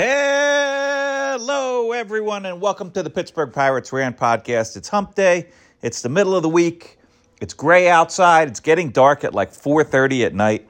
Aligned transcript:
Hello, 0.00 1.90
everyone, 1.90 2.46
and 2.46 2.60
welcome 2.60 2.92
to 2.92 3.02
the 3.02 3.10
Pittsburgh 3.10 3.52
Pirates 3.52 3.92
Rant 3.92 4.16
Podcast. 4.16 4.76
It's 4.76 4.88
Hump 4.88 5.16
Day. 5.16 5.48
It's 5.82 6.02
the 6.02 6.08
middle 6.08 6.36
of 6.36 6.44
the 6.44 6.48
week. 6.48 7.00
It's 7.40 7.52
gray 7.52 7.88
outside. 7.88 8.46
It's 8.46 8.60
getting 8.60 8.90
dark 8.90 9.24
at 9.24 9.34
like 9.34 9.50
4:30 9.50 10.24
at 10.24 10.34
night. 10.34 10.68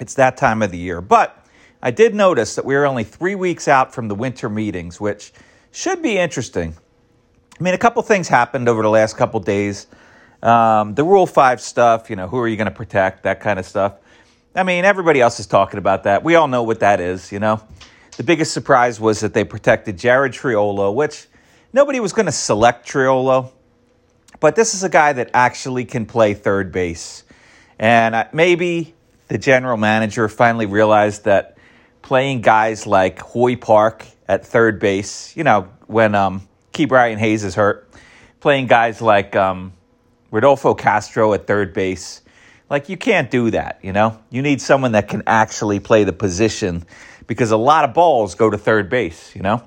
It's 0.00 0.14
that 0.14 0.38
time 0.38 0.62
of 0.62 0.70
the 0.70 0.78
year. 0.78 1.02
But 1.02 1.38
I 1.82 1.90
did 1.90 2.14
notice 2.14 2.54
that 2.54 2.64
we 2.64 2.74
are 2.76 2.86
only 2.86 3.04
three 3.04 3.34
weeks 3.34 3.68
out 3.68 3.92
from 3.92 4.08
the 4.08 4.14
winter 4.14 4.48
meetings, 4.48 4.98
which 4.98 5.34
should 5.70 6.00
be 6.00 6.16
interesting. 6.16 6.74
I 7.60 7.62
mean, 7.62 7.74
a 7.74 7.78
couple 7.78 8.00
things 8.04 8.26
happened 8.26 8.70
over 8.70 8.80
the 8.80 8.88
last 8.88 9.18
couple 9.18 9.38
days. 9.40 9.86
Um, 10.42 10.94
the 10.94 11.04
Rule 11.04 11.26
Five 11.26 11.60
stuff. 11.60 12.08
You 12.08 12.16
know, 12.16 12.26
who 12.26 12.38
are 12.38 12.48
you 12.48 12.56
going 12.56 12.70
to 12.70 12.74
protect? 12.74 13.24
That 13.24 13.40
kind 13.40 13.58
of 13.58 13.66
stuff. 13.66 13.96
I 14.54 14.62
mean, 14.62 14.86
everybody 14.86 15.20
else 15.20 15.40
is 15.40 15.46
talking 15.46 15.76
about 15.76 16.04
that. 16.04 16.24
We 16.24 16.36
all 16.36 16.48
know 16.48 16.62
what 16.62 16.80
that 16.80 17.00
is. 17.00 17.30
You 17.30 17.38
know. 17.38 17.60
The 18.16 18.24
biggest 18.24 18.54
surprise 18.54 18.98
was 18.98 19.20
that 19.20 19.34
they 19.34 19.44
protected 19.44 19.98
Jared 19.98 20.32
Triolo, 20.32 20.94
which 20.94 21.26
nobody 21.74 22.00
was 22.00 22.14
going 22.14 22.24
to 22.24 22.32
select 22.32 22.88
Triolo, 22.88 23.50
but 24.40 24.56
this 24.56 24.72
is 24.72 24.82
a 24.82 24.88
guy 24.88 25.12
that 25.12 25.30
actually 25.34 25.84
can 25.84 26.06
play 26.06 26.32
third 26.32 26.72
base. 26.72 27.24
And 27.78 28.26
maybe 28.32 28.94
the 29.28 29.36
general 29.36 29.76
manager 29.76 30.30
finally 30.30 30.64
realized 30.64 31.24
that 31.24 31.58
playing 32.00 32.40
guys 32.40 32.86
like 32.86 33.18
Hoy 33.18 33.54
Park 33.54 34.06
at 34.26 34.46
third 34.46 34.80
base, 34.80 35.36
you 35.36 35.44
know, 35.44 35.68
when 35.86 36.14
um, 36.14 36.48
Brian 36.88 37.18
Hayes 37.18 37.44
is 37.44 37.54
hurt, 37.54 37.86
playing 38.40 38.66
guys 38.66 39.02
like 39.02 39.36
um, 39.36 39.74
Rodolfo 40.30 40.72
Castro 40.72 41.34
at 41.34 41.46
third 41.46 41.74
base, 41.74 42.22
like 42.70 42.88
you 42.88 42.96
can't 42.96 43.30
do 43.30 43.50
that, 43.50 43.78
you 43.82 43.92
know? 43.92 44.18
You 44.30 44.40
need 44.40 44.62
someone 44.62 44.92
that 44.92 45.08
can 45.08 45.22
actually 45.26 45.80
play 45.80 46.04
the 46.04 46.14
position 46.14 46.86
because 47.26 47.50
a 47.50 47.56
lot 47.56 47.84
of 47.84 47.94
balls 47.94 48.34
go 48.34 48.50
to 48.50 48.58
third 48.58 48.88
base, 48.88 49.34
you 49.34 49.42
know? 49.42 49.62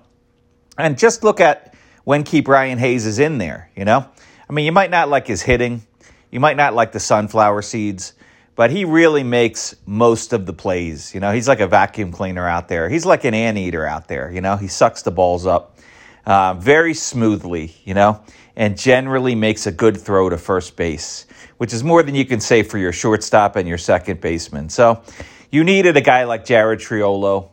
And 0.78 0.98
just 0.98 1.24
look 1.24 1.40
at 1.40 1.74
when 2.04 2.24
Ke'Bryan 2.24 2.78
Hayes 2.78 3.06
is 3.06 3.20
in 3.20 3.38
there, 3.38 3.70
you 3.76 3.86
know? 3.86 4.08
I 4.50 4.54
mean, 4.54 4.66
you 4.66 4.72
might 4.72 4.90
not 4.90 5.10
like 5.10 5.28
his 5.28 5.42
hitting, 5.42 5.84
you 6.32 6.40
might 6.40 6.58
not 6.58 6.74
like 6.74 6.92
the 6.92 7.00
sunflower 7.00 7.62
seeds, 7.62 8.14
but 8.56 8.72
he 8.72 8.84
really 8.86 9.24
makes 9.24 9.76
most 9.86 10.34
of 10.34 10.46
the 10.46 10.54
plays. 10.54 11.14
You 11.14 11.20
know, 11.20 11.32
he's 11.32 11.48
like 11.48 11.60
a 11.60 11.68
vacuum 11.68 12.12
cleaner 12.12 12.48
out 12.48 12.68
there. 12.68 12.90
He's 12.90 13.06
like 13.06 13.24
an 13.24 13.34
anteater 13.34 13.86
out 13.86 14.08
there, 14.08 14.32
you 14.32 14.42
know? 14.42 14.56
He 14.58 14.68
sucks 14.68 15.02
the 15.02 15.12
balls 15.12 15.46
up 15.46 15.78
uh, 16.26 16.54
very 16.56 16.94
smoothly, 16.94 17.76
you 17.86 17.94
know, 17.94 18.22
and 18.56 18.78
generally 18.78 19.36
makes 19.36 19.68
a 19.68 19.72
good 19.72 20.00
throw 20.00 20.30
to 20.30 20.38
first 20.38 20.76
base, 20.76 21.26
which 21.58 21.74
is 21.74 21.84
more 21.84 22.04
than 22.04 22.16
you 22.16 22.26
can 22.26 22.40
say 22.40 22.64
for 22.64 22.78
your 22.78 22.92
shortstop 22.92 23.56
and 23.56 23.68
your 23.68 23.78
second 23.78 24.22
baseman. 24.22 24.70
So, 24.70 25.04
you 25.52 25.64
needed 25.64 25.98
a 25.98 26.02
guy 26.02 26.26
like 26.26 26.46
Jared 26.46 26.80
Triolo 26.80 27.50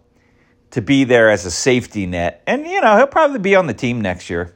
to 0.70 0.83
be 0.83 1.05
there 1.05 1.30
as 1.30 1.47
a 1.47 1.50
safety 1.50 2.06
net. 2.06 2.42
And, 2.47 2.66
you 2.66 2.80
know, 2.80 2.97
he'll 2.97 3.06
probably 3.06 3.38
be 3.38 3.55
on 3.55 3.66
the 3.66 3.75
team 3.75 4.00
next 4.00 4.28
year 4.28 4.55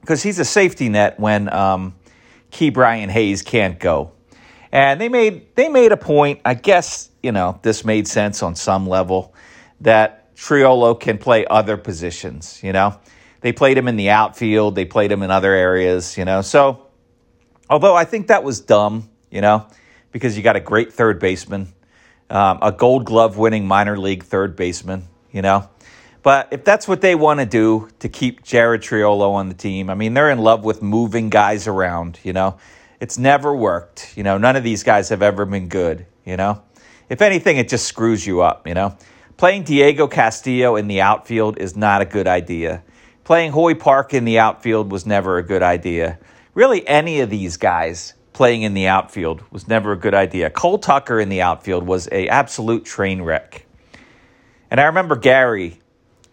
because 0.00 0.22
he's 0.22 0.38
a 0.38 0.44
safety 0.44 0.88
net 0.88 1.20
when 1.20 1.52
um, 1.52 1.94
Brian 2.72 3.10
Hayes 3.10 3.42
can't 3.42 3.78
go. 3.78 4.12
And 4.70 5.00
they 5.00 5.08
made 5.08 5.54
they 5.54 5.68
made 5.68 5.92
a 5.92 5.96
point. 5.96 6.40
I 6.44 6.52
guess 6.52 7.08
you 7.22 7.32
know 7.32 7.58
this 7.62 7.86
made 7.86 8.06
sense 8.06 8.42
on 8.42 8.54
some 8.54 8.86
level 8.86 9.34
that 9.80 10.34
Triolo 10.36 10.98
can 10.98 11.16
play 11.16 11.46
other 11.46 11.78
positions. 11.78 12.60
You 12.62 12.74
know, 12.74 13.00
they 13.40 13.52
played 13.52 13.78
him 13.78 13.88
in 13.88 13.96
the 13.96 14.10
outfield. 14.10 14.74
They 14.74 14.84
played 14.84 15.10
him 15.10 15.22
in 15.22 15.30
other 15.30 15.54
areas. 15.54 16.18
You 16.18 16.26
know, 16.26 16.42
so 16.42 16.86
although 17.70 17.94
I 17.94 18.04
think 18.04 18.26
that 18.26 18.44
was 18.44 18.60
dumb. 18.60 19.08
You 19.30 19.40
know, 19.40 19.66
because 20.12 20.36
you 20.36 20.42
got 20.42 20.56
a 20.56 20.60
great 20.60 20.92
third 20.92 21.18
baseman 21.18 21.72
um, 22.30 22.58
a 22.62 22.72
gold 22.72 23.04
glove 23.04 23.38
winning 23.38 23.66
minor 23.66 23.98
league 23.98 24.24
third 24.24 24.56
baseman, 24.56 25.04
you 25.32 25.42
know. 25.42 25.68
But 26.22 26.48
if 26.50 26.64
that's 26.64 26.86
what 26.86 27.00
they 27.00 27.14
want 27.14 27.40
to 27.40 27.46
do 27.46 27.88
to 28.00 28.08
keep 28.08 28.42
Jared 28.42 28.82
Triolo 28.82 29.32
on 29.32 29.48
the 29.48 29.54
team, 29.54 29.88
I 29.88 29.94
mean, 29.94 30.14
they're 30.14 30.30
in 30.30 30.38
love 30.38 30.64
with 30.64 30.82
moving 30.82 31.30
guys 31.30 31.66
around, 31.66 32.18
you 32.22 32.32
know. 32.32 32.58
It's 33.00 33.16
never 33.16 33.54
worked. 33.54 34.16
You 34.16 34.24
know, 34.24 34.38
none 34.38 34.56
of 34.56 34.64
these 34.64 34.82
guys 34.82 35.08
have 35.10 35.22
ever 35.22 35.44
been 35.46 35.68
good, 35.68 36.06
you 36.24 36.36
know. 36.36 36.62
If 37.08 37.22
anything, 37.22 37.56
it 37.56 37.68
just 37.68 37.86
screws 37.86 38.26
you 38.26 38.42
up, 38.42 38.66
you 38.66 38.74
know. 38.74 38.96
Playing 39.36 39.62
Diego 39.62 40.08
Castillo 40.08 40.74
in 40.76 40.88
the 40.88 41.00
outfield 41.00 41.58
is 41.58 41.76
not 41.76 42.02
a 42.02 42.04
good 42.04 42.26
idea. 42.26 42.82
Playing 43.22 43.52
Hoy 43.52 43.74
Park 43.74 44.12
in 44.12 44.24
the 44.24 44.40
outfield 44.40 44.90
was 44.90 45.06
never 45.06 45.38
a 45.38 45.42
good 45.42 45.62
idea. 45.62 46.18
Really, 46.54 46.86
any 46.88 47.20
of 47.20 47.30
these 47.30 47.56
guys 47.56 48.14
playing 48.38 48.62
in 48.62 48.72
the 48.72 48.86
outfield 48.86 49.42
was 49.50 49.66
never 49.66 49.90
a 49.90 49.96
good 49.96 50.14
idea. 50.14 50.48
Cole 50.48 50.78
Tucker 50.78 51.18
in 51.18 51.28
the 51.28 51.42
outfield 51.42 51.84
was 51.84 52.08
a 52.12 52.28
absolute 52.28 52.84
train 52.84 53.20
wreck. 53.20 53.66
And 54.70 54.78
I 54.78 54.84
remember 54.84 55.16
Gary 55.16 55.80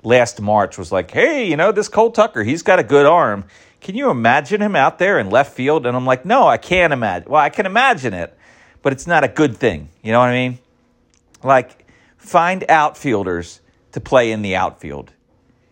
last 0.04 0.40
March 0.40 0.78
was 0.78 0.92
like, 0.92 1.10
"Hey, 1.10 1.50
you 1.50 1.58
know 1.58 1.72
this 1.72 1.90
Cole 1.90 2.12
Tucker, 2.12 2.44
he's 2.44 2.62
got 2.62 2.78
a 2.78 2.84
good 2.84 3.08
arm. 3.08 3.46
Can 3.82 3.96
you 3.96 4.12
imagine 4.12 4.62
him 4.62 4.76
out 4.76 5.00
there 5.00 5.18
in 5.18 5.32
left 5.32 5.56
field?" 5.56 5.88
And 5.88 5.98
I'm 5.98 6.06
like, 6.06 6.26
"No, 6.26 6.48
I 6.48 6.58
can't 6.58 6.94
imagine. 6.94 7.28
Well, 7.28 7.42
I 7.42 7.50
can 7.50 7.66
imagine 7.66 8.14
it, 8.14 8.38
but 8.84 8.94
it's 8.94 9.08
not 9.08 9.24
a 9.24 9.28
good 9.28 9.58
thing. 9.58 9.90
You 10.04 10.12
know 10.12 10.20
what 10.20 10.30
I 10.30 10.34
mean? 10.34 10.60
Like 11.42 11.88
find 12.18 12.64
outfielders 12.70 13.62
to 13.94 14.00
play 14.00 14.32
in 14.32 14.44
the 14.44 14.56
outfield. 14.56 15.12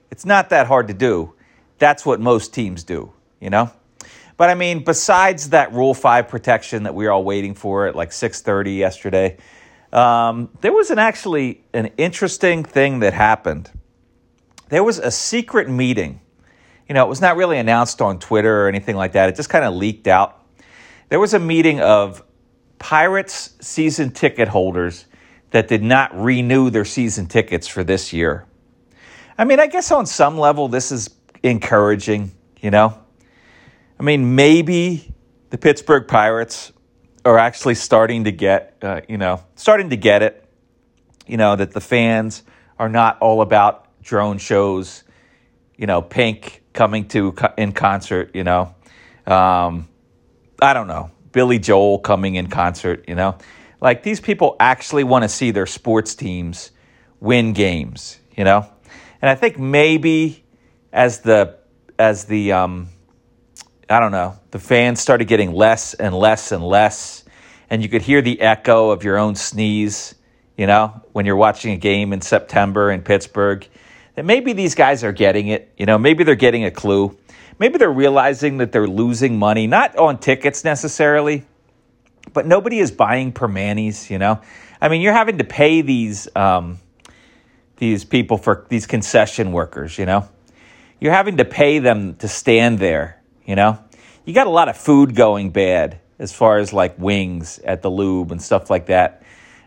It's 0.09 0.25
not 0.25 0.49
that 0.49 0.65
hard 0.65 0.87
to 0.87 0.95
do. 0.95 1.35
That's 1.77 2.07
what 2.07 2.19
most 2.19 2.55
teams 2.55 2.83
do, 2.83 3.13
you 3.39 3.51
know?" 3.51 3.69
But 4.35 4.49
I 4.49 4.55
mean, 4.55 4.83
besides 4.83 5.49
that 5.49 5.73
Rule 5.73 5.93
Five 5.93 6.27
protection 6.27 6.83
that 6.83 6.95
we 6.95 7.05
were 7.05 7.11
all 7.11 7.23
waiting 7.23 7.53
for 7.53 7.87
at 7.87 7.95
like 7.95 8.11
six 8.11 8.41
thirty 8.41 8.73
yesterday, 8.73 9.37
um, 9.91 10.49
there 10.61 10.73
was 10.73 10.89
an 10.89 10.99
actually 10.99 11.63
an 11.73 11.91
interesting 11.97 12.63
thing 12.63 12.99
that 12.99 13.13
happened. 13.13 13.69
There 14.69 14.83
was 14.83 14.97
a 14.97 15.11
secret 15.11 15.69
meeting. 15.69 16.19
You 16.89 16.95
know, 16.95 17.05
it 17.05 17.09
was 17.09 17.21
not 17.21 17.37
really 17.37 17.57
announced 17.59 18.01
on 18.01 18.19
Twitter 18.19 18.65
or 18.65 18.67
anything 18.67 18.95
like 18.95 19.13
that. 19.13 19.29
It 19.29 19.35
just 19.35 19.49
kind 19.49 19.63
of 19.63 19.73
leaked 19.73 20.07
out. 20.07 20.43
There 21.09 21.19
was 21.19 21.33
a 21.33 21.39
meeting 21.39 21.79
of 21.79 22.23
Pirates 22.79 23.55
season 23.61 24.11
ticket 24.11 24.47
holders 24.47 25.05
that 25.51 25.67
did 25.67 25.83
not 25.83 26.19
renew 26.19 26.71
their 26.71 26.85
season 26.85 27.27
tickets 27.27 27.67
for 27.67 27.83
this 27.83 28.11
year. 28.11 28.45
I 29.37 29.45
mean, 29.45 29.59
I 29.59 29.67
guess 29.67 29.91
on 29.91 30.05
some 30.05 30.37
level, 30.37 30.67
this 30.67 30.91
is 30.91 31.09
encouraging, 31.43 32.31
you 32.59 32.71
know? 32.71 33.02
I 34.03 34.05
mean, 34.05 34.35
maybe 34.35 35.13
the 35.49 35.57
Pittsburgh 35.57 36.09
Pirates 36.09 36.73
are 37.23 37.37
actually 37.37 37.75
starting 37.75 38.25
to 38.25 38.33
get, 38.33 38.75
uh, 38.81 38.99
you 39.07 39.17
know, 39.17 39.41
starting 39.55 39.91
to 39.91 39.95
get 39.95 40.21
it. 40.21 40.45
You 41.25 41.37
know 41.37 41.55
that 41.55 41.71
the 41.71 41.79
fans 41.79 42.43
are 42.77 42.89
not 42.89 43.17
all 43.21 43.39
about 43.39 43.87
drone 44.01 44.39
shows. 44.39 45.05
You 45.77 45.87
know, 45.87 46.01
Pink 46.01 46.63
coming 46.73 47.07
to 47.07 47.33
in 47.57 47.71
concert. 47.71 48.31
You 48.35 48.43
know, 48.43 48.75
um, 49.25 49.87
I 50.61 50.73
don't 50.73 50.87
know 50.87 51.09
Billy 51.31 51.57
Joel 51.57 51.99
coming 51.99 52.35
in 52.35 52.47
concert. 52.47 53.05
You 53.07 53.15
know, 53.15 53.37
like 53.79 54.03
these 54.03 54.19
people 54.19 54.57
actually 54.59 55.05
want 55.05 55.23
to 55.23 55.29
see 55.29 55.51
their 55.51 55.65
sports 55.65 56.13
teams 56.13 56.71
win 57.21 57.53
games. 57.53 58.19
You 58.35 58.43
know, 58.43 58.69
and 59.21 59.29
I 59.29 59.35
think 59.35 59.57
maybe 59.57 60.43
as 60.91 61.21
the 61.21 61.57
as 61.97 62.25
the 62.25 62.51
um, 62.51 62.89
I 63.93 63.99
don't 63.99 64.11
know, 64.11 64.39
the 64.49 64.57
fans 64.57 64.99
started 64.99 65.27
getting 65.27 65.53
less 65.53 65.93
and 65.93 66.15
less 66.15 66.51
and 66.51 66.65
less. 66.65 67.23
And 67.69 67.83
you 67.83 67.89
could 67.89 68.01
hear 68.01 68.23
the 68.23 68.41
echo 68.41 68.89
of 68.89 69.03
your 69.03 69.19
own 69.19 69.35
sneeze, 69.35 70.15
you 70.57 70.65
know, 70.65 71.03
when 71.11 71.27
you're 71.27 71.35
watching 71.35 71.73
a 71.73 71.77
game 71.77 72.11
in 72.11 72.19
September 72.19 72.89
in 72.89 73.03
Pittsburgh. 73.03 73.67
That 74.15 74.25
maybe 74.25 74.53
these 74.53 74.73
guys 74.73 75.03
are 75.03 75.11
getting 75.11 75.49
it, 75.49 75.71
you 75.77 75.85
know, 75.85 75.99
maybe 75.99 76.23
they're 76.23 76.33
getting 76.33 76.65
a 76.65 76.71
clue. 76.71 77.15
Maybe 77.59 77.77
they're 77.77 77.91
realizing 77.91 78.57
that 78.57 78.71
they're 78.71 78.87
losing 78.87 79.37
money, 79.37 79.67
not 79.67 79.95
on 79.95 80.17
tickets 80.17 80.63
necessarily, 80.63 81.45
but 82.33 82.47
nobody 82.47 82.79
is 82.79 82.89
buying 82.89 83.31
Primanti's, 83.31 84.09
you 84.09 84.17
know. 84.17 84.41
I 84.81 84.89
mean, 84.89 85.01
you're 85.01 85.13
having 85.13 85.37
to 85.37 85.43
pay 85.43 85.81
these 85.81 86.27
um, 86.35 86.79
these 87.77 88.05
people 88.05 88.39
for 88.39 88.65
these 88.69 88.87
concession 88.87 89.51
workers, 89.51 89.99
you 89.99 90.07
know. 90.07 90.27
You're 90.99 91.13
having 91.13 91.37
to 91.37 91.45
pay 91.45 91.77
them 91.77 92.15
to 92.15 92.27
stand 92.27 92.79
there 92.79 93.19
you 93.45 93.55
know, 93.55 93.79
you 94.25 94.33
got 94.33 94.47
a 94.47 94.51
lot 94.51 94.69
of 94.69 94.77
food 94.77 95.15
going 95.15 95.49
bad 95.49 95.99
as 96.19 96.31
far 96.31 96.57
as 96.57 96.73
like 96.73 96.97
wings 96.97 97.59
at 97.59 97.81
the 97.81 97.89
lube 97.89 98.31
and 98.31 98.41
stuff 98.41 98.69
like 98.69 98.87
that. 98.87 99.23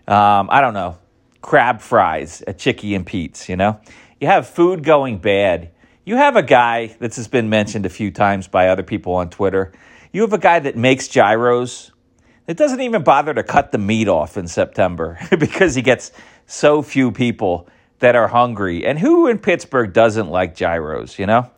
Um, 0.09 0.49
I 0.51 0.61
don't 0.61 0.75
know, 0.75 0.99
crab 1.43 1.81
fries 1.81 2.43
at 2.47 2.59
Chicky 2.59 2.95
and 2.95 3.07
Pete's. 3.07 3.49
You 3.49 3.57
know, 3.57 3.81
you 4.21 4.27
have 4.27 4.49
food 4.49 4.85
going 4.85 5.19
bad. 5.19 5.71
You 6.05 6.17
have 6.17 6.37
a 6.37 6.43
guy 6.43 6.97
that's 6.99 7.17
has 7.17 7.29
been 7.29 7.51
mentioned 7.51 7.85
a 7.85 7.91
few 7.91 8.11
times 8.11 8.49
by 8.49 8.69
other 8.69 8.83
people 8.83 9.15
on 9.15 9.29
Twitter. 9.29 9.73
You 10.13 10.23
have 10.23 10.33
a 10.33 10.39
guy 10.39 10.61
that 10.61 10.77
makes 10.77 11.09
gyros. 11.09 11.91
It 12.47 12.57
doesn't 12.57 12.81
even 12.81 13.03
bother 13.03 13.35
to 13.35 13.43
cut 13.43 13.73
the 13.73 13.79
meat 13.79 14.09
off 14.09 14.37
in 14.37 14.47
September 14.47 15.19
because 15.39 15.75
he 15.75 15.83
gets 15.83 16.13
so 16.47 16.81
few 16.81 17.11
people 17.11 17.69
that 17.99 18.15
are 18.15 18.29
hungry. 18.29 18.87
And 18.87 18.99
who 18.99 19.27
in 19.27 19.39
Pittsburgh 19.39 19.93
doesn't 19.93 20.29
like 20.29 20.55
gyros, 20.55 21.19
you 21.19 21.27
know? 21.27 21.51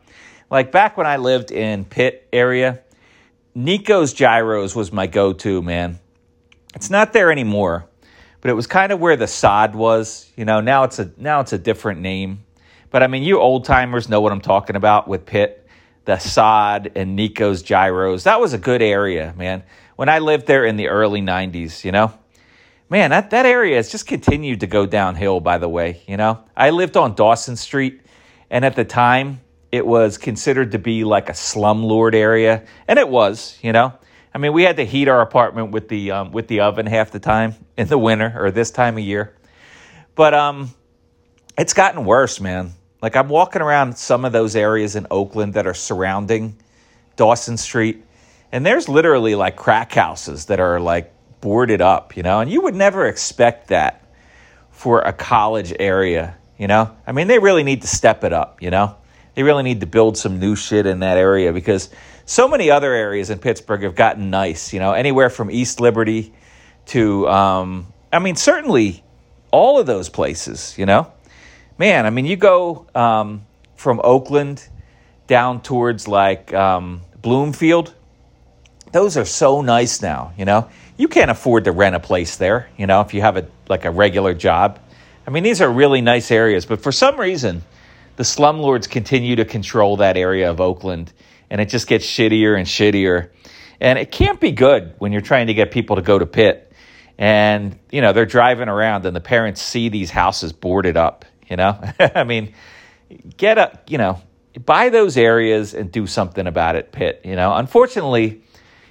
Like 0.49 0.71
back 0.71 0.97
when 0.97 1.05
I 1.05 1.17
lived 1.17 1.51
in 1.51 1.85
Pitt 1.85 2.27
area, 2.33 2.79
Nico's 3.53 4.13
Gyros 4.13 4.75
was 4.75 4.91
my 4.91 5.07
go-to, 5.07 5.61
man. 5.61 5.99
It's 6.75 6.89
not 6.89 7.13
there 7.13 7.31
anymore, 7.31 7.87
but 8.41 8.49
it 8.49 8.53
was 8.53 8.67
kind 8.67 8.91
of 8.91 8.99
where 8.99 9.15
the 9.15 9.27
sod 9.27 9.75
was. 9.75 10.31
You 10.35 10.45
know, 10.45 10.61
now 10.61 10.83
it's 10.83 10.99
a 10.99 11.11
now 11.17 11.39
it's 11.41 11.53
a 11.53 11.57
different 11.57 12.01
name. 12.01 12.43
But 12.91 13.03
I 13.03 13.07
mean, 13.07 13.23
you 13.23 13.39
old 13.39 13.65
timers 13.65 14.09
know 14.09 14.21
what 14.21 14.31
I'm 14.31 14.41
talking 14.41 14.75
about 14.75 15.07
with 15.07 15.25
Pitt, 15.25 15.67
the 16.05 16.17
sod 16.17 16.91
and 16.95 17.15
Nico's 17.15 17.61
gyros. 17.61 18.23
That 18.23 18.39
was 18.39 18.53
a 18.53 18.57
good 18.57 18.81
area, 18.81 19.33
man. 19.37 19.63
When 19.95 20.09
I 20.09 20.19
lived 20.19 20.47
there 20.47 20.65
in 20.65 20.77
the 20.77 20.87
early 20.87 21.21
90s, 21.21 21.83
you 21.83 21.91
know? 21.91 22.13
Man, 22.89 23.11
that, 23.11 23.29
that 23.29 23.45
area 23.45 23.75
has 23.75 23.91
just 23.91 24.07
continued 24.07 24.61
to 24.61 24.67
go 24.67 24.87
downhill, 24.87 25.39
by 25.39 25.59
the 25.59 25.69
way, 25.69 26.01
you 26.07 26.17
know? 26.17 26.43
I 26.57 26.71
lived 26.71 26.97
on 26.97 27.13
Dawson 27.13 27.55
Street, 27.55 28.01
and 28.49 28.65
at 28.65 28.75
the 28.75 28.85
time, 28.85 29.41
it 29.71 29.85
was 29.85 30.17
considered 30.17 30.71
to 30.71 30.79
be 30.79 31.03
like 31.03 31.29
a 31.29 31.33
slumlord 31.33 32.15
area, 32.15 32.65
and 32.87 32.97
it 32.97 33.07
was, 33.07 33.57
you 33.61 33.71
know? 33.71 33.93
I 34.33 34.37
mean, 34.37 34.53
we 34.53 34.63
had 34.63 34.77
to 34.77 34.85
heat 34.85 35.07
our 35.07 35.21
apartment 35.21 35.71
with 35.71 35.89
the 35.89 36.11
um, 36.11 36.31
with 36.31 36.47
the 36.47 36.61
oven 36.61 36.85
half 36.85 37.11
the 37.11 37.19
time 37.19 37.55
in 37.77 37.87
the 37.87 37.97
winter 37.97 38.33
or 38.35 38.51
this 38.51 38.71
time 38.71 38.97
of 38.97 39.03
year. 39.03 39.35
But 40.15 40.33
um, 40.33 40.69
it's 41.57 41.73
gotten 41.73 42.05
worse, 42.05 42.39
man. 42.39 42.73
Like 43.01 43.15
I'm 43.15 43.29
walking 43.29 43.61
around 43.61 43.97
some 43.97 44.25
of 44.25 44.31
those 44.31 44.55
areas 44.55 44.95
in 44.95 45.07
Oakland 45.09 45.55
that 45.55 45.65
are 45.65 45.73
surrounding 45.73 46.57
Dawson 47.15 47.57
Street, 47.57 48.03
and 48.51 48.65
there's 48.65 48.87
literally 48.87 49.35
like 49.35 49.55
crack 49.55 49.93
houses 49.93 50.45
that 50.45 50.59
are 50.59 50.79
like 50.79 51.13
boarded 51.41 51.81
up, 51.81 52.15
you 52.17 52.23
know, 52.23 52.39
and 52.39 52.51
you 52.51 52.61
would 52.61 52.75
never 52.75 53.07
expect 53.07 53.69
that 53.69 54.05
for 54.71 55.01
a 55.01 55.13
college 55.13 55.73
area, 55.79 56.37
you 56.57 56.67
know. 56.67 56.95
I 57.07 57.13
mean, 57.13 57.27
they 57.27 57.39
really 57.39 57.63
need 57.63 57.81
to 57.81 57.87
step 57.87 58.23
it 58.23 58.33
up, 58.33 58.61
you 58.61 58.69
know. 58.69 58.95
They 59.39 59.43
really 59.43 59.63
need 59.63 59.79
to 59.79 59.85
build 59.85 60.17
some 60.17 60.37
new 60.37 60.57
shit 60.57 60.85
in 60.85 60.99
that 60.99 61.15
area 61.15 61.53
because 61.53 61.89
so 62.25 62.49
many 62.49 62.69
other 62.69 62.91
areas 62.91 63.29
in 63.29 63.39
Pittsburgh 63.39 63.83
have 63.83 63.95
gotten 63.95 64.29
nice, 64.29 64.73
you 64.73 64.81
know, 64.81 64.91
anywhere 64.91 65.29
from 65.29 65.49
East 65.49 65.79
Liberty 65.79 66.33
to, 66.87 67.25
um, 67.29 67.87
I 68.11 68.19
mean, 68.19 68.35
certainly 68.35 69.01
all 69.49 69.79
of 69.79 69.85
those 69.85 70.09
places, 70.09 70.77
you 70.77 70.85
know. 70.85 71.13
Man, 71.77 72.05
I 72.05 72.09
mean, 72.09 72.25
you 72.25 72.35
go 72.35 72.85
um, 72.93 73.45
from 73.77 74.01
Oakland 74.03 74.67
down 75.27 75.61
towards 75.61 76.05
like 76.05 76.53
um, 76.53 76.99
Bloomfield, 77.21 77.95
those 78.91 79.15
are 79.15 79.23
so 79.23 79.61
nice 79.61 80.01
now, 80.01 80.33
you 80.37 80.43
know. 80.43 80.67
You 80.97 81.07
can't 81.07 81.31
afford 81.31 81.63
to 81.63 81.71
rent 81.71 81.95
a 81.95 82.01
place 82.01 82.35
there, 82.35 82.69
you 82.77 82.87
know, 82.87 82.99
if 82.99 83.13
you 83.13 83.21
have 83.21 83.37
a 83.37 83.47
like 83.69 83.85
a 83.85 83.91
regular 83.91 84.33
job. 84.33 84.81
I 85.25 85.29
mean, 85.29 85.43
these 85.43 85.61
are 85.61 85.71
really 85.71 86.01
nice 86.01 86.29
areas, 86.29 86.65
but 86.65 86.83
for 86.83 86.91
some 86.91 87.17
reason, 87.17 87.63
the 88.19 88.25
slumlords 88.25 88.89
continue 88.89 89.37
to 89.37 89.45
control 89.45 89.95
that 89.95 90.17
area 90.17 90.51
of 90.51 90.59
Oakland 90.59 91.13
and 91.49 91.61
it 91.61 91.69
just 91.69 91.87
gets 91.87 92.05
shittier 92.05 92.57
and 92.57 92.67
shittier. 92.67 93.29
And 93.79 93.97
it 93.97 94.11
can't 94.11 94.41
be 94.41 94.51
good 94.51 94.93
when 94.97 95.13
you're 95.13 95.21
trying 95.21 95.47
to 95.47 95.53
get 95.53 95.71
people 95.71 95.95
to 95.95 96.01
go 96.01 96.19
to 96.19 96.25
Pitt. 96.25 96.69
And, 97.17 97.79
you 97.89 98.01
know, 98.01 98.11
they're 98.11 98.25
driving 98.25 98.67
around 98.67 99.05
and 99.05 99.15
the 99.15 99.21
parents 99.21 99.61
see 99.61 99.87
these 99.87 100.11
houses 100.11 100.51
boarded 100.51 100.97
up, 100.97 101.23
you 101.49 101.55
know? 101.55 101.79
I 102.13 102.25
mean, 102.25 102.53
get 103.37 103.57
up, 103.57 103.89
you 103.89 103.97
know, 103.97 104.21
buy 104.65 104.89
those 104.89 105.15
areas 105.15 105.73
and 105.73 105.89
do 105.89 106.05
something 106.05 106.45
about 106.45 106.75
it, 106.75 106.91
Pitt, 106.91 107.21
you 107.23 107.37
know? 107.37 107.55
Unfortunately, 107.55 108.43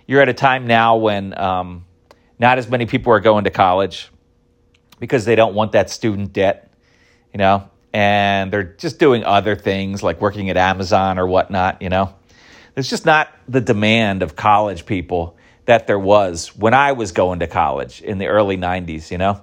you're 0.06 0.22
at 0.22 0.30
a 0.30 0.34
time 0.34 0.66
now 0.66 0.96
when 0.96 1.38
um, 1.38 1.84
not 2.38 2.56
as 2.56 2.66
many 2.70 2.86
people 2.86 3.12
are 3.12 3.20
going 3.20 3.44
to 3.44 3.50
college 3.50 4.08
because 4.98 5.26
they 5.26 5.34
don't 5.34 5.54
want 5.54 5.72
that 5.72 5.90
student 5.90 6.32
debt, 6.32 6.72
you 7.30 7.36
know? 7.36 7.68
And 7.92 8.52
they're 8.52 8.64
just 8.64 8.98
doing 8.98 9.24
other 9.24 9.56
things 9.56 10.02
like 10.02 10.20
working 10.20 10.50
at 10.50 10.56
Amazon 10.56 11.18
or 11.18 11.26
whatnot, 11.26 11.80
you 11.80 11.88
know? 11.88 12.14
There's 12.74 12.90
just 12.90 13.06
not 13.06 13.28
the 13.48 13.60
demand 13.60 14.22
of 14.22 14.36
college 14.36 14.86
people 14.86 15.36
that 15.64 15.86
there 15.86 15.98
was 15.98 16.56
when 16.56 16.74
I 16.74 16.92
was 16.92 17.12
going 17.12 17.40
to 17.40 17.46
college 17.46 18.00
in 18.02 18.18
the 18.18 18.26
early 18.26 18.56
90s, 18.56 19.10
you 19.10 19.18
know? 19.18 19.40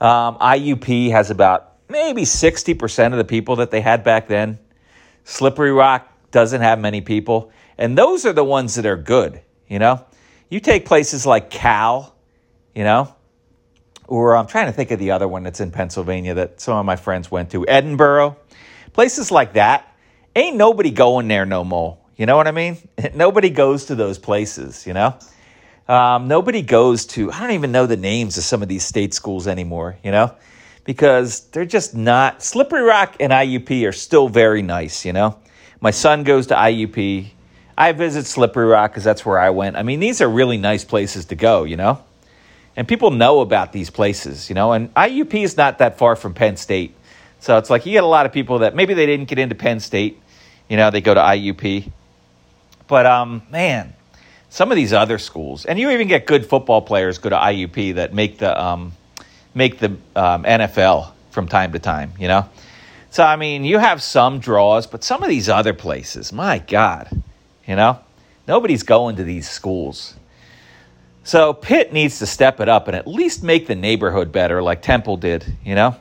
Um, 0.00 0.38
IUP 0.38 1.10
has 1.10 1.30
about 1.30 1.72
maybe 1.88 2.22
60% 2.22 3.12
of 3.12 3.18
the 3.18 3.24
people 3.24 3.56
that 3.56 3.70
they 3.70 3.80
had 3.80 4.04
back 4.04 4.28
then. 4.28 4.58
Slippery 5.24 5.72
Rock 5.72 6.12
doesn't 6.30 6.60
have 6.60 6.78
many 6.78 7.00
people. 7.00 7.50
And 7.76 7.96
those 7.96 8.26
are 8.26 8.32
the 8.32 8.44
ones 8.44 8.74
that 8.74 8.86
are 8.86 8.96
good, 8.96 9.40
you 9.68 9.78
know? 9.78 10.04
You 10.50 10.60
take 10.60 10.86
places 10.86 11.26
like 11.26 11.50
Cal, 11.50 12.14
you 12.74 12.84
know, 12.84 13.14
or 14.08 14.36
I'm 14.36 14.46
trying 14.46 14.66
to 14.66 14.72
think 14.72 14.90
of 14.90 14.98
the 14.98 15.12
other 15.12 15.28
one 15.28 15.44
that's 15.44 15.60
in 15.60 15.70
Pennsylvania 15.70 16.34
that 16.34 16.60
some 16.60 16.78
of 16.78 16.84
my 16.86 16.96
friends 16.96 17.30
went 17.30 17.50
to, 17.50 17.64
Edinboro, 17.66 18.36
places 18.94 19.30
like 19.30 19.52
that. 19.52 19.94
Ain't 20.34 20.56
nobody 20.56 20.90
going 20.90 21.28
there 21.28 21.46
no 21.46 21.62
more. 21.62 21.98
You 22.16 22.26
know 22.26 22.36
what 22.36 22.48
I 22.48 22.52
mean? 22.52 22.78
Nobody 23.14 23.48
goes 23.48 23.86
to 23.86 23.94
those 23.94 24.18
places, 24.18 24.86
you 24.86 24.92
know? 24.92 25.16
Um, 25.86 26.28
nobody 26.28 26.60
goes 26.62 27.06
to, 27.06 27.32
I 27.32 27.40
don't 27.40 27.52
even 27.52 27.72
know 27.72 27.86
the 27.86 27.96
names 27.96 28.36
of 28.36 28.44
some 28.44 28.60
of 28.60 28.68
these 28.68 28.84
state 28.84 29.14
schools 29.14 29.46
anymore, 29.46 29.96
you 30.02 30.10
know? 30.10 30.34
Because 30.84 31.48
they're 31.48 31.64
just 31.64 31.94
not, 31.94 32.42
Slippery 32.42 32.82
Rock 32.82 33.16
and 33.20 33.32
IUP 33.32 33.88
are 33.88 33.92
still 33.92 34.28
very 34.28 34.62
nice, 34.62 35.06
you 35.06 35.12
know? 35.12 35.38
My 35.80 35.92
son 35.92 36.24
goes 36.24 36.48
to 36.48 36.54
IUP. 36.54 37.30
I 37.76 37.92
visit 37.92 38.26
Slippery 38.26 38.66
Rock 38.66 38.90
because 38.90 39.04
that's 39.04 39.24
where 39.24 39.38
I 39.38 39.50
went. 39.50 39.76
I 39.76 39.82
mean, 39.82 40.00
these 40.00 40.20
are 40.20 40.28
really 40.28 40.58
nice 40.58 40.84
places 40.84 41.26
to 41.26 41.36
go, 41.36 41.64
you 41.64 41.76
know? 41.76 42.02
And 42.78 42.88
people 42.88 43.10
know 43.10 43.40
about 43.40 43.72
these 43.74 43.90
places, 43.90 44.48
you 44.48 44.54
know? 44.54 44.72
And 44.72 44.94
IUP 44.94 45.34
is 45.34 45.58
not 45.58 45.78
that 45.78 45.98
far 45.98 46.16
from 46.16 46.32
Penn 46.32 46.56
State. 46.56 46.94
So 47.40 47.58
it's 47.58 47.68
like 47.68 47.84
you 47.84 47.92
get 47.92 48.04
a 48.04 48.06
lot 48.06 48.24
of 48.24 48.32
people 48.32 48.60
that 48.60 48.74
maybe 48.74 48.94
they 48.94 49.04
didn't 49.04 49.28
get 49.28 49.38
into 49.38 49.54
Penn 49.54 49.80
State, 49.80 50.18
you 50.70 50.78
know, 50.78 50.90
they 50.90 51.02
go 51.02 51.12
to 51.12 51.20
IUP 51.20 51.92
but 52.88 53.04
um, 53.06 53.42
man, 53.50 53.92
some 54.48 54.72
of 54.72 54.76
these 54.76 54.92
other 54.92 55.18
schools, 55.18 55.66
and 55.66 55.78
you 55.78 55.90
even 55.90 56.08
get 56.08 56.26
good 56.26 56.46
football 56.46 56.82
players 56.82 57.18
go 57.18 57.28
to 57.28 57.36
IUP 57.36 57.94
that 57.94 58.12
make 58.14 58.38
the 58.38 58.60
um, 58.60 58.92
make 59.54 59.78
the 59.78 59.90
um, 60.16 60.42
NFL 60.42 61.12
from 61.30 61.46
time 61.46 61.72
to 61.72 61.78
time. 61.78 62.12
You 62.18 62.28
know, 62.28 62.48
so 63.10 63.22
I 63.22 63.36
mean, 63.36 63.64
you 63.64 63.78
have 63.78 64.02
some 64.02 64.40
draws, 64.40 64.86
but 64.86 65.04
some 65.04 65.22
of 65.22 65.28
these 65.28 65.48
other 65.48 65.74
places, 65.74 66.32
my 66.32 66.58
God, 66.58 67.22
you 67.66 67.76
know, 67.76 68.00
nobody's 68.48 68.82
going 68.82 69.16
to 69.16 69.24
these 69.24 69.48
schools. 69.48 70.14
So 71.28 71.52
Pitt 71.52 71.92
needs 71.92 72.20
to 72.20 72.26
step 72.26 72.58
it 72.58 72.70
up 72.70 72.88
and 72.88 72.96
at 72.96 73.06
least 73.06 73.42
make 73.42 73.66
the 73.66 73.74
neighborhood 73.74 74.32
better, 74.32 74.62
like 74.62 74.80
Temple 74.80 75.18
did. 75.18 75.44
You 75.62 75.74
know, 75.74 75.94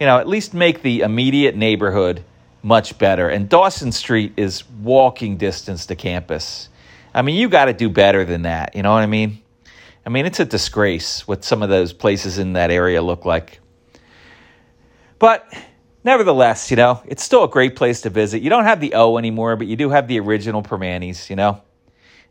you 0.00 0.06
know, 0.06 0.18
at 0.18 0.26
least 0.26 0.52
make 0.52 0.82
the 0.82 1.02
immediate 1.02 1.54
neighborhood 1.54 2.24
much 2.64 2.98
better. 2.98 3.28
And 3.28 3.48
Dawson 3.48 3.92
Street 3.92 4.32
is 4.36 4.68
walking 4.68 5.36
distance 5.36 5.86
to 5.86 5.94
campus. 5.94 6.70
I 7.14 7.22
mean, 7.22 7.36
you 7.36 7.48
got 7.48 7.66
to 7.66 7.72
do 7.72 7.88
better 7.88 8.24
than 8.24 8.42
that. 8.42 8.74
You 8.74 8.82
know 8.82 8.92
what 8.92 9.04
I 9.04 9.06
mean? 9.06 9.40
I 10.04 10.08
mean, 10.08 10.26
it's 10.26 10.40
a 10.40 10.44
disgrace 10.44 11.28
what 11.28 11.44
some 11.44 11.62
of 11.62 11.68
those 11.68 11.92
places 11.92 12.38
in 12.38 12.54
that 12.54 12.72
area 12.72 13.00
look 13.00 13.24
like. 13.24 13.60
But 15.20 15.46
nevertheless, 16.02 16.68
you 16.68 16.76
know, 16.76 17.00
it's 17.06 17.22
still 17.22 17.44
a 17.44 17.48
great 17.48 17.76
place 17.76 18.00
to 18.00 18.10
visit. 18.10 18.42
You 18.42 18.50
don't 18.50 18.64
have 18.64 18.80
the 18.80 18.94
O 18.94 19.18
anymore, 19.18 19.54
but 19.54 19.68
you 19.68 19.76
do 19.76 19.90
have 19.90 20.08
the 20.08 20.18
original 20.18 20.64
Primanti's, 20.64 21.30
you 21.30 21.36
know. 21.36 21.62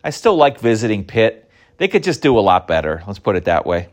I 0.03 0.09
still 0.09 0.35
like 0.35 0.59
visiting 0.59 1.05
Pitt. 1.05 1.46
They 1.77 1.87
could 1.87 2.03
just 2.03 2.21
do 2.21 2.37
a 2.37 2.41
lot 2.41 2.67
better. 2.67 3.03
Let's 3.07 3.19
put 3.19 3.35
it 3.35 3.45
that 3.45 3.65
way. 3.65 3.89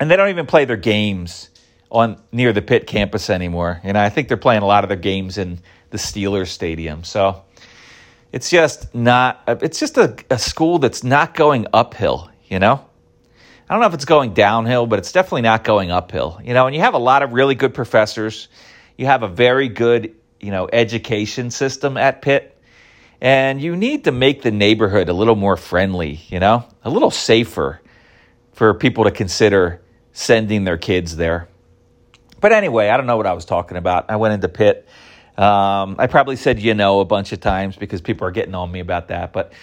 And 0.00 0.10
they 0.10 0.16
don't 0.16 0.30
even 0.30 0.46
play 0.46 0.64
their 0.64 0.76
games 0.76 1.50
on 1.90 2.20
near 2.32 2.52
the 2.52 2.62
Pitt 2.62 2.86
campus 2.86 3.30
anymore. 3.30 3.80
And 3.84 3.96
I 3.96 4.08
think 4.08 4.28
they're 4.28 4.36
playing 4.36 4.62
a 4.62 4.66
lot 4.66 4.84
of 4.84 4.88
their 4.88 4.98
games 4.98 5.38
in 5.38 5.60
the 5.90 5.98
Steelers 5.98 6.48
Stadium. 6.48 7.04
So 7.04 7.44
it's 8.32 8.50
just 8.50 8.94
not. 8.94 9.42
It's 9.46 9.78
just 9.78 9.96
a, 9.96 10.16
a 10.30 10.38
school 10.38 10.78
that's 10.78 11.04
not 11.04 11.34
going 11.34 11.66
uphill. 11.72 12.30
You 12.48 12.58
know. 12.58 12.84
I 13.68 13.72
don't 13.72 13.80
know 13.80 13.86
if 13.86 13.94
it's 13.94 14.04
going 14.04 14.34
downhill, 14.34 14.86
but 14.86 14.98
it's 14.98 15.12
definitely 15.12 15.42
not 15.42 15.64
going 15.64 15.90
uphill. 15.90 16.38
You 16.44 16.52
know, 16.52 16.66
and 16.66 16.74
you 16.74 16.82
have 16.82 16.94
a 16.94 16.98
lot 16.98 17.22
of 17.22 17.32
really 17.32 17.54
good 17.54 17.72
professors. 17.72 18.48
You 18.98 19.06
have 19.06 19.22
a 19.22 19.28
very 19.28 19.68
good, 19.68 20.14
you 20.38 20.50
know, 20.50 20.68
education 20.70 21.50
system 21.50 21.96
at 21.96 22.20
Pitt. 22.20 22.53
And 23.24 23.58
you 23.58 23.74
need 23.74 24.04
to 24.04 24.12
make 24.12 24.42
the 24.42 24.50
neighborhood 24.50 25.08
a 25.08 25.14
little 25.14 25.34
more 25.34 25.56
friendly, 25.56 26.20
you 26.28 26.38
know, 26.38 26.66
a 26.84 26.90
little 26.90 27.10
safer 27.10 27.80
for 28.52 28.74
people 28.74 29.04
to 29.04 29.10
consider 29.10 29.80
sending 30.12 30.64
their 30.64 30.76
kids 30.76 31.16
there. 31.16 31.48
But 32.42 32.52
anyway, 32.52 32.90
I 32.90 32.98
don't 32.98 33.06
know 33.06 33.16
what 33.16 33.26
I 33.26 33.32
was 33.32 33.46
talking 33.46 33.78
about. 33.78 34.10
I 34.10 34.16
went 34.16 34.34
into 34.34 34.50
Pitt. 34.50 34.86
Um, 35.38 35.96
I 35.98 36.06
probably 36.06 36.36
said 36.36 36.60
you 36.60 36.74
know 36.74 37.00
a 37.00 37.06
bunch 37.06 37.32
of 37.32 37.40
times 37.40 37.76
because 37.76 38.02
people 38.02 38.26
are 38.26 38.30
getting 38.30 38.54
on 38.54 38.70
me 38.70 38.80
about 38.80 39.08
that. 39.08 39.32
But 39.32 39.54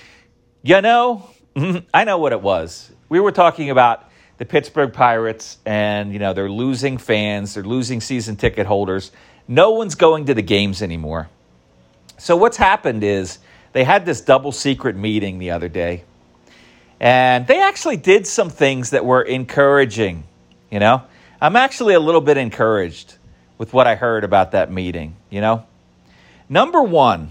you 0.63 0.81
know, 0.81 1.29
I 1.93 2.03
know 2.03 2.17
what 2.17 2.31
it 2.31 2.41
was. 2.41 2.91
We 3.09 3.19
were 3.19 3.31
talking 3.31 3.69
about 3.69 4.09
the 4.39 4.45
Pittsburgh 4.45 4.91
Pirates, 4.91 5.59
and 5.67 6.11
you 6.11 6.17
know 6.17 6.33
they're 6.33 6.49
losing 6.49 6.97
fans, 6.97 7.53
they're 7.53 7.63
losing 7.63 8.01
season 8.01 8.37
ticket 8.37 8.65
holders. 8.65 9.11
No 9.47 9.69
one's 9.69 9.93
going 9.93 10.25
to 10.25 10.33
the 10.33 10.41
games 10.41 10.81
anymore. 10.81 11.29
So 12.17 12.35
what's 12.35 12.57
happened 12.57 13.03
is 13.03 13.37
they 13.73 13.83
had 13.83 14.05
this 14.05 14.21
double 14.21 14.51
secret 14.51 14.95
meeting 14.95 15.39
the 15.39 15.51
other 15.51 15.69
day, 15.69 16.03
and 16.99 17.47
they 17.47 17.61
actually 17.61 17.97
did 17.97 18.27
some 18.27 18.49
things 18.49 18.91
that 18.91 19.05
were 19.05 19.21
encouraging. 19.21 20.23
You 20.69 20.79
know, 20.79 21.03
I'm 21.41 21.55
actually 21.55 21.95
a 21.95 21.99
little 21.99 22.21
bit 22.21 22.37
encouraged 22.37 23.15
with 23.57 23.73
what 23.73 23.85
I 23.85 23.95
heard 23.95 24.23
about 24.23 24.51
that 24.51 24.71
meeting, 24.71 25.15
you 25.29 25.41
know? 25.41 25.65
Number 26.49 26.81
one, 26.81 27.29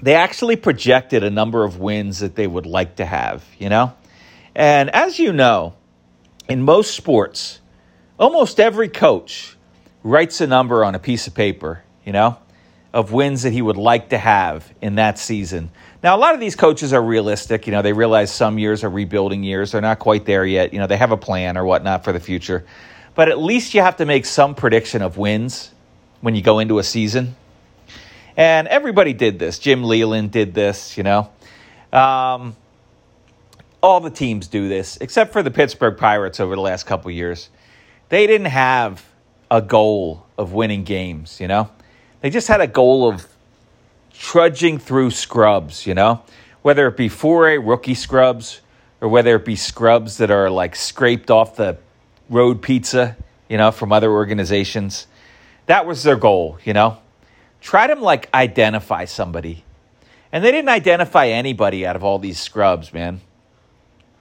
they 0.00 0.14
actually 0.14 0.56
projected 0.56 1.22
a 1.22 1.30
number 1.30 1.64
of 1.64 1.78
wins 1.78 2.20
that 2.20 2.36
they 2.36 2.46
would 2.46 2.66
like 2.66 2.96
to 2.96 3.04
have, 3.04 3.44
you 3.58 3.68
know? 3.68 3.92
And 4.54 4.90
as 4.90 5.18
you 5.18 5.32
know, 5.32 5.74
in 6.48 6.62
most 6.62 6.94
sports, 6.94 7.60
almost 8.18 8.60
every 8.60 8.88
coach 8.88 9.56
writes 10.02 10.40
a 10.40 10.46
number 10.46 10.84
on 10.84 10.94
a 10.94 10.98
piece 10.98 11.26
of 11.26 11.34
paper, 11.34 11.82
you 12.04 12.12
know, 12.12 12.38
of 12.92 13.12
wins 13.12 13.42
that 13.42 13.52
he 13.52 13.62
would 13.62 13.76
like 13.76 14.10
to 14.10 14.18
have 14.18 14.72
in 14.80 14.96
that 14.96 15.18
season. 15.18 15.70
Now, 16.02 16.16
a 16.16 16.18
lot 16.18 16.34
of 16.34 16.40
these 16.40 16.56
coaches 16.56 16.92
are 16.92 17.02
realistic. 17.02 17.66
You 17.66 17.72
know, 17.72 17.82
they 17.82 17.92
realize 17.92 18.32
some 18.32 18.58
years 18.58 18.82
are 18.84 18.90
rebuilding 18.90 19.44
years. 19.44 19.72
They're 19.72 19.80
not 19.80 19.98
quite 19.98 20.24
there 20.24 20.44
yet. 20.44 20.72
You 20.72 20.78
know, 20.78 20.86
they 20.86 20.96
have 20.96 21.12
a 21.12 21.16
plan 21.16 21.56
or 21.56 21.64
whatnot 21.64 22.04
for 22.04 22.12
the 22.12 22.20
future. 22.20 22.66
But 23.14 23.28
at 23.28 23.38
least 23.38 23.74
you 23.74 23.82
have 23.82 23.96
to 23.98 24.06
make 24.06 24.24
some 24.24 24.54
prediction 24.54 25.02
of 25.02 25.18
wins 25.18 25.70
when 26.20 26.34
you 26.34 26.42
go 26.42 26.58
into 26.58 26.78
a 26.78 26.84
season. 26.84 27.36
And 28.36 28.66
everybody 28.68 29.12
did 29.12 29.38
this. 29.38 29.58
Jim 29.58 29.84
Leyland 29.84 30.32
did 30.32 30.54
this, 30.54 30.96
you 30.96 31.02
know. 31.02 31.30
Um, 31.92 32.56
all 33.82 34.00
the 34.00 34.10
teams 34.10 34.48
do 34.48 34.68
this, 34.68 34.96
except 34.98 35.32
for 35.32 35.42
the 35.42 35.50
Pittsburgh 35.50 35.96
Pirates 35.96 36.40
over 36.40 36.54
the 36.54 36.60
last 36.60 36.86
couple 36.86 37.10
years. 37.10 37.50
They 38.08 38.26
didn't 38.26 38.48
have 38.48 39.04
a 39.50 39.60
goal 39.60 40.26
of 40.38 40.52
winning 40.52 40.84
games, 40.84 41.40
you 41.40 41.48
know. 41.48 41.70
They 42.20 42.30
just 42.30 42.48
had 42.48 42.60
a 42.60 42.66
goal 42.66 43.08
of 43.08 43.26
trudging 44.12 44.78
through 44.78 45.10
scrubs, 45.10 45.86
you 45.86 45.94
know, 45.94 46.22
whether 46.62 46.86
it 46.86 46.96
be 46.96 47.08
4A 47.08 47.66
rookie 47.66 47.94
scrubs 47.94 48.60
or 49.00 49.08
whether 49.08 49.36
it 49.36 49.44
be 49.44 49.56
scrubs 49.56 50.18
that 50.18 50.30
are 50.30 50.50
like 50.50 50.76
scraped 50.76 51.30
off 51.30 51.56
the 51.56 51.78
road 52.28 52.60
pizza, 52.60 53.16
you 53.48 53.56
know, 53.56 53.70
from 53.70 53.92
other 53.92 54.10
organizations. 54.10 55.06
That 55.66 55.86
was 55.86 56.02
their 56.02 56.16
goal, 56.16 56.58
you 56.64 56.72
know. 56.72 56.98
Try 57.60 57.86
to 57.86 57.94
like 57.94 58.28
identify 58.34 59.06
somebody. 59.06 59.64
And 60.32 60.44
they 60.44 60.52
didn't 60.52 60.68
identify 60.68 61.28
anybody 61.28 61.86
out 61.86 61.96
of 61.96 62.04
all 62.04 62.18
these 62.18 62.38
scrubs, 62.38 62.92
man. 62.92 63.20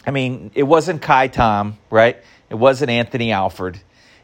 I 0.07 0.11
mean, 0.11 0.51
it 0.55 0.63
wasn't 0.63 1.01
Ka'ai 1.01 1.27
Tom, 1.27 1.77
right? 1.89 2.17
It 2.49 2.55
wasn't 2.55 2.89
Anthony 2.89 3.31
Alford. 3.31 3.79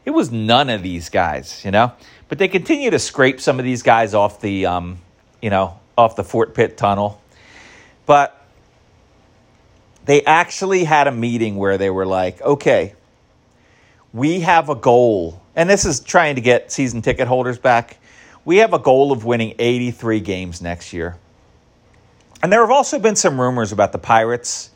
It 0.06 0.14
was 0.14 0.30
none 0.30 0.70
of 0.70 0.82
these 0.82 1.10
guys, 1.10 1.62
you 1.64 1.70
know. 1.70 1.92
But 2.28 2.38
they 2.38 2.48
continue 2.48 2.90
to 2.90 2.98
scrape 2.98 3.40
some 3.40 3.58
of 3.58 3.64
these 3.64 3.82
guys 3.82 4.14
off 4.14 4.40
the, 4.40 4.64
um, 4.64 4.98
you 5.42 5.50
know, 5.50 5.78
off 5.98 6.16
the 6.16 6.24
Fort 6.24 6.54
Pitt 6.54 6.76
tunnel. 6.78 7.20
But 8.06 8.40
they 10.06 10.22
actually 10.22 10.84
had 10.84 11.08
a 11.08 11.12
meeting 11.12 11.56
where 11.56 11.76
they 11.76 11.90
were 11.90 12.06
like, 12.06 12.40
okay, 12.40 12.94
we 14.12 14.40
have 14.40 14.68
a 14.68 14.74
goal, 14.74 15.42
and 15.54 15.68
this 15.68 15.84
is 15.84 16.00
trying 16.00 16.36
to 16.36 16.40
get 16.40 16.72
season 16.72 17.02
ticket 17.02 17.28
holders 17.28 17.58
back. 17.58 17.98
We 18.44 18.58
have 18.58 18.72
a 18.72 18.78
goal 18.78 19.10
of 19.12 19.24
winning 19.24 19.54
83 19.58 20.20
games 20.20 20.62
next 20.62 20.92
year. 20.92 21.16
And 22.42 22.52
there 22.52 22.60
have 22.60 22.70
also 22.70 22.98
been 22.98 23.16
some 23.16 23.40
rumors 23.40 23.72
about 23.72 23.90
the 23.90 23.98
Pirates 23.98 24.70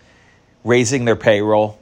raising 0.64 1.04
their 1.04 1.16
payroll. 1.16 1.79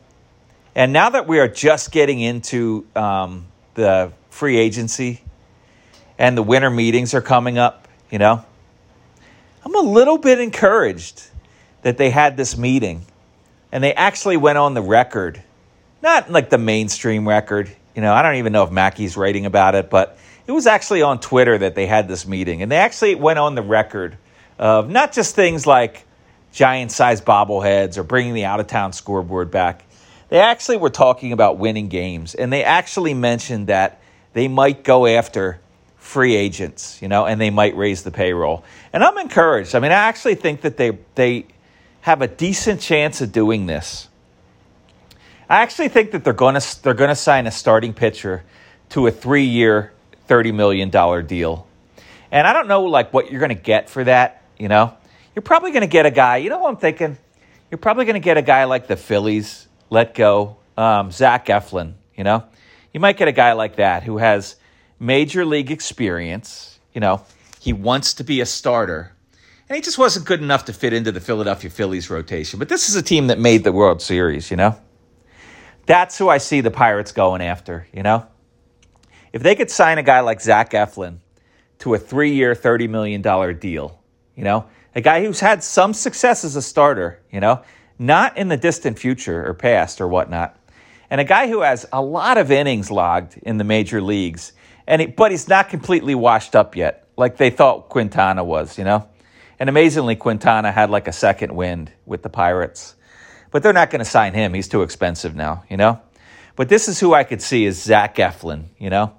And 0.79 0.93
now 0.93 1.11
that 1.11 1.27
we 1.27 1.41
are 1.41 1.49
just 1.49 1.91
getting 1.91 2.21
into 2.21 2.87
um, 2.95 3.47
the 3.75 4.13
free 4.31 4.57
agency 4.57 5.21
and 6.17 6.39
the 6.39 6.43
winter 6.45 6.71
meetings 6.71 7.15
are 7.15 7.21
coming 7.21 7.59
up, 7.59 7.89
you 8.13 8.21
know, 8.21 8.45
I'm 9.65 9.75
a 9.75 9.81
little 9.81 10.19
bit 10.19 10.39
encouraged 10.39 11.21
that 11.83 11.99
they 11.99 12.11
had 12.11 12.37
this 12.37 12.57
meeting 12.57 13.05
and 13.73 13.83
they 13.83 13.93
actually 13.93 14.37
went 14.37 14.57
on 14.57 14.75
the 14.75 14.81
record, 14.81 15.43
not 16.01 16.31
like 16.31 16.49
the 16.49 16.59
mainstream 16.59 17.27
record. 17.27 17.69
You 17.97 18.03
know, 18.03 18.15
I 18.15 18.23
don't 18.23 18.37
even 18.37 18.53
know 18.53 18.63
if 18.63 18.71
Mackey's 18.71 19.17
writing 19.17 19.47
about 19.47 19.75
it, 19.75 19.91
but 19.91 20.17
it 20.47 20.53
was 20.53 20.69
actually 20.69 21.03
on 21.03 21.19
Twitter 21.19 21.59
that 21.59 21.75
they 21.75 21.89
had 21.89 22.07
this 22.07 22.25
meeting. 22.25 22.63
And 22.63 22.71
they 22.71 22.77
actually 22.77 23.17
went 23.17 23.41
on 23.41 23.57
the 23.57 23.63
record 23.63 24.17
of 24.61 24.89
not 24.89 25.11
just 25.11 25.35
things 25.35 25.67
like 25.67 26.05
giant 26.53 26.93
sized 26.93 27.25
bobbleheads 27.25 27.99
or 27.99 28.05
bringing 28.05 28.35
the 28.35 28.45
out 28.45 28.61
of 28.61 28.69
town 28.69 28.93
scoreboard 28.93 29.51
back. 29.51 29.83
They 30.29 30.41
actually 30.41 30.77
were 30.77 30.91
talking 30.91 31.33
about 31.33 31.59
winning 31.59 31.89
games. 31.89 32.35
And 32.35 32.53
they 32.53 32.65
actually 32.65 33.15
mentioned 33.15 33.69
that 33.69 34.01
they 34.33 34.49
might 34.49 34.85
go 34.85 35.07
after 35.07 35.61
free 35.97 36.37
agents, 36.37 37.01
you 37.03 37.09
know, 37.09 37.27
and 37.27 37.41
they 37.41 37.51
might 37.51 37.77
raise 37.77 38.03
the 38.03 38.11
payroll. 38.11 38.65
And 38.93 39.03
I'm 39.03 39.19
encouraged. 39.19 39.75
I 39.75 39.81
mean, 39.81 39.93
I 39.93 39.97
actually 39.97 40.35
think 40.35 40.63
that 40.63 40.77
they 40.77 40.99
they 41.15 41.47
have 42.03 42.23
a 42.23 42.29
decent 42.29 42.81
chance 42.81 43.21
of 43.21 43.33
doing 43.33 43.67
this. 43.67 44.09
I 45.51 45.63
actually 45.63 45.89
think 45.89 46.11
that 46.13 46.25
they're 46.25 46.33
going 46.33 46.61
to 46.61 46.83
they're 46.83 46.95
going 46.95 47.09
to 47.09 47.17
sign 47.17 47.47
a 47.47 47.51
starting 47.51 47.95
pitcher 47.95 48.45
to 48.91 49.07
a 49.07 49.13
3-year, 49.13 49.93
30 50.27 50.53
million 50.53 50.91
dollar 50.91 51.23
deal. 51.23 51.67
And 52.31 52.47
I 52.47 52.53
don't 52.53 52.69
know 52.69 52.85
like 52.85 53.13
what 53.13 53.31
you're 53.31 53.41
going 53.41 53.55
to 53.55 53.63
get 53.63 53.89
for 53.89 54.05
that, 54.05 54.43
you 54.59 54.69
know. 54.69 54.95
You're 55.35 55.43
probably 55.43 55.71
going 55.71 55.83
to 55.83 55.87
get 55.87 56.05
a 56.05 56.11
guy, 56.11 56.39
you 56.39 56.51
know 56.51 56.59
what 56.59 56.71
I'm 56.71 56.77
thinking? 56.77 57.17
You're 57.71 57.79
probably 57.79 58.07
going 58.07 58.15
to 58.15 58.25
get 58.25 58.37
a 58.37 58.43
guy 58.43 58.65
like 58.65 58.87
the 58.87 58.97
Phillies 58.97 59.68
let 59.91 60.15
go, 60.15 60.57
um, 60.77 61.11
Zach 61.11 61.47
Eflin, 61.47 61.95
you 62.17 62.25
know. 62.25 62.45
You 62.93 63.01
might 63.01 63.17
get 63.17 63.29
a 63.29 63.33
guy 63.33 63.53
like 63.53 63.77
that 63.77 64.03
who 64.03 64.19
has 64.19 64.57
major 64.99 65.45
league 65.45 65.71
experience. 65.71 66.79
You 66.93 67.01
know, 67.01 67.23
he 67.61 67.73
wants 67.73 68.15
to 68.15 68.25
be 68.25 68.41
a 68.41 68.47
starter. 68.47 69.13
And 69.69 69.77
he 69.77 69.83
just 69.83 69.99
wasn't 69.99 70.27
good 70.27 70.41
enough 70.41 70.65
to 70.67 70.73
fit 70.73 70.93
into 70.93 71.13
the 71.13 71.21
Philadelphia 71.21 71.71
Phillies 71.71 72.09
rotation. 72.09 72.59
But 72.59 72.69
this 72.69 72.89
is 72.89 72.97
a 72.97 73.03
team 73.03 73.27
that 73.27 73.39
made 73.39 73.65
the 73.65 73.73
World 73.73 74.01
Series, 74.01 74.51
you 74.51 74.57
know? 74.57 74.79
That's 75.85 76.17
who 76.17 76.29
I 76.29 76.39
see 76.39 76.61
the 76.61 76.71
Pirates 76.71 77.13
going 77.13 77.43
after, 77.43 77.87
you 77.93 78.03
know? 78.03 78.27
If 79.33 79.43
they 79.43 79.55
could 79.55 79.71
sign 79.71 79.99
a 79.99 80.03
guy 80.03 80.21
like 80.21 80.41
Zach 80.41 80.71
Eflin 80.71 81.19
to 81.81 81.95
a 81.95 81.99
three 81.99 82.35
year, 82.35 82.55
$30 82.55 82.89
million 82.89 83.23
deal, 83.59 84.03
you 84.35 84.45
know, 84.45 84.67
a 84.95 85.01
guy 85.01 85.25
who's 85.25 85.41
had 85.41 85.63
some 85.63 85.93
success 85.93 86.45
as 86.45 86.57
a 86.57 86.63
starter, 86.63 87.21
you 87.31 87.41
know, 87.41 87.63
not 87.99 88.37
in 88.37 88.49
the 88.49 88.57
distant 88.57 88.99
future 88.99 89.47
or 89.47 89.55
past 89.55 90.01
or 90.01 90.09
whatnot, 90.09 90.57
and 91.11 91.21
a 91.21 91.25
guy 91.25 91.49
who 91.49 91.63
has 91.63 91.87
a 91.93 92.03
lot 92.03 92.39
of 92.39 92.51
innings 92.51 92.91
logged 92.91 93.39
in 93.43 93.59
the 93.59 93.65
major 93.65 94.01
leagues 94.01 94.53
and 94.89 95.03
he, 95.03 95.07
but 95.07 95.31
he's 95.31 95.49
not 95.49 95.69
completely 95.69 96.15
washed 96.15 96.57
up 96.57 96.75
yet, 96.75 97.07
like 97.17 97.37
they 97.37 97.51
thought 97.51 97.91
Quintana 97.91 98.43
was, 98.43 98.79
you 98.79 98.85
know. 98.85 99.07
And 99.61 99.69
amazingly, 99.69 100.17
Quintana 100.17 100.73
had 100.73 100.89
like 100.89 101.07
a 101.07 101.13
second 101.13 101.55
wind 101.55 101.93
with 102.07 102.23
the 102.23 102.31
Pirates, 102.31 102.97
but 103.51 103.63
they're 103.63 103.75
not 103.75 103.91
going 103.91 103.99
to 103.99 104.11
sign 104.11 104.33
him. 104.33 104.55
He's 104.55 104.67
too 104.67 104.81
expensive 104.81 105.37
now, 105.37 105.63
you 105.69 105.77
know. 105.77 106.01
But 106.57 106.71
this 106.71 106.89
is 106.89 106.99
who 106.99 107.13
I 107.13 107.25
could 107.25 107.43
see 107.43 107.67
is 107.67 107.81
Zach 107.81 108.17
Eflin, 108.17 108.65
you 108.79 108.89
know. 108.89 109.13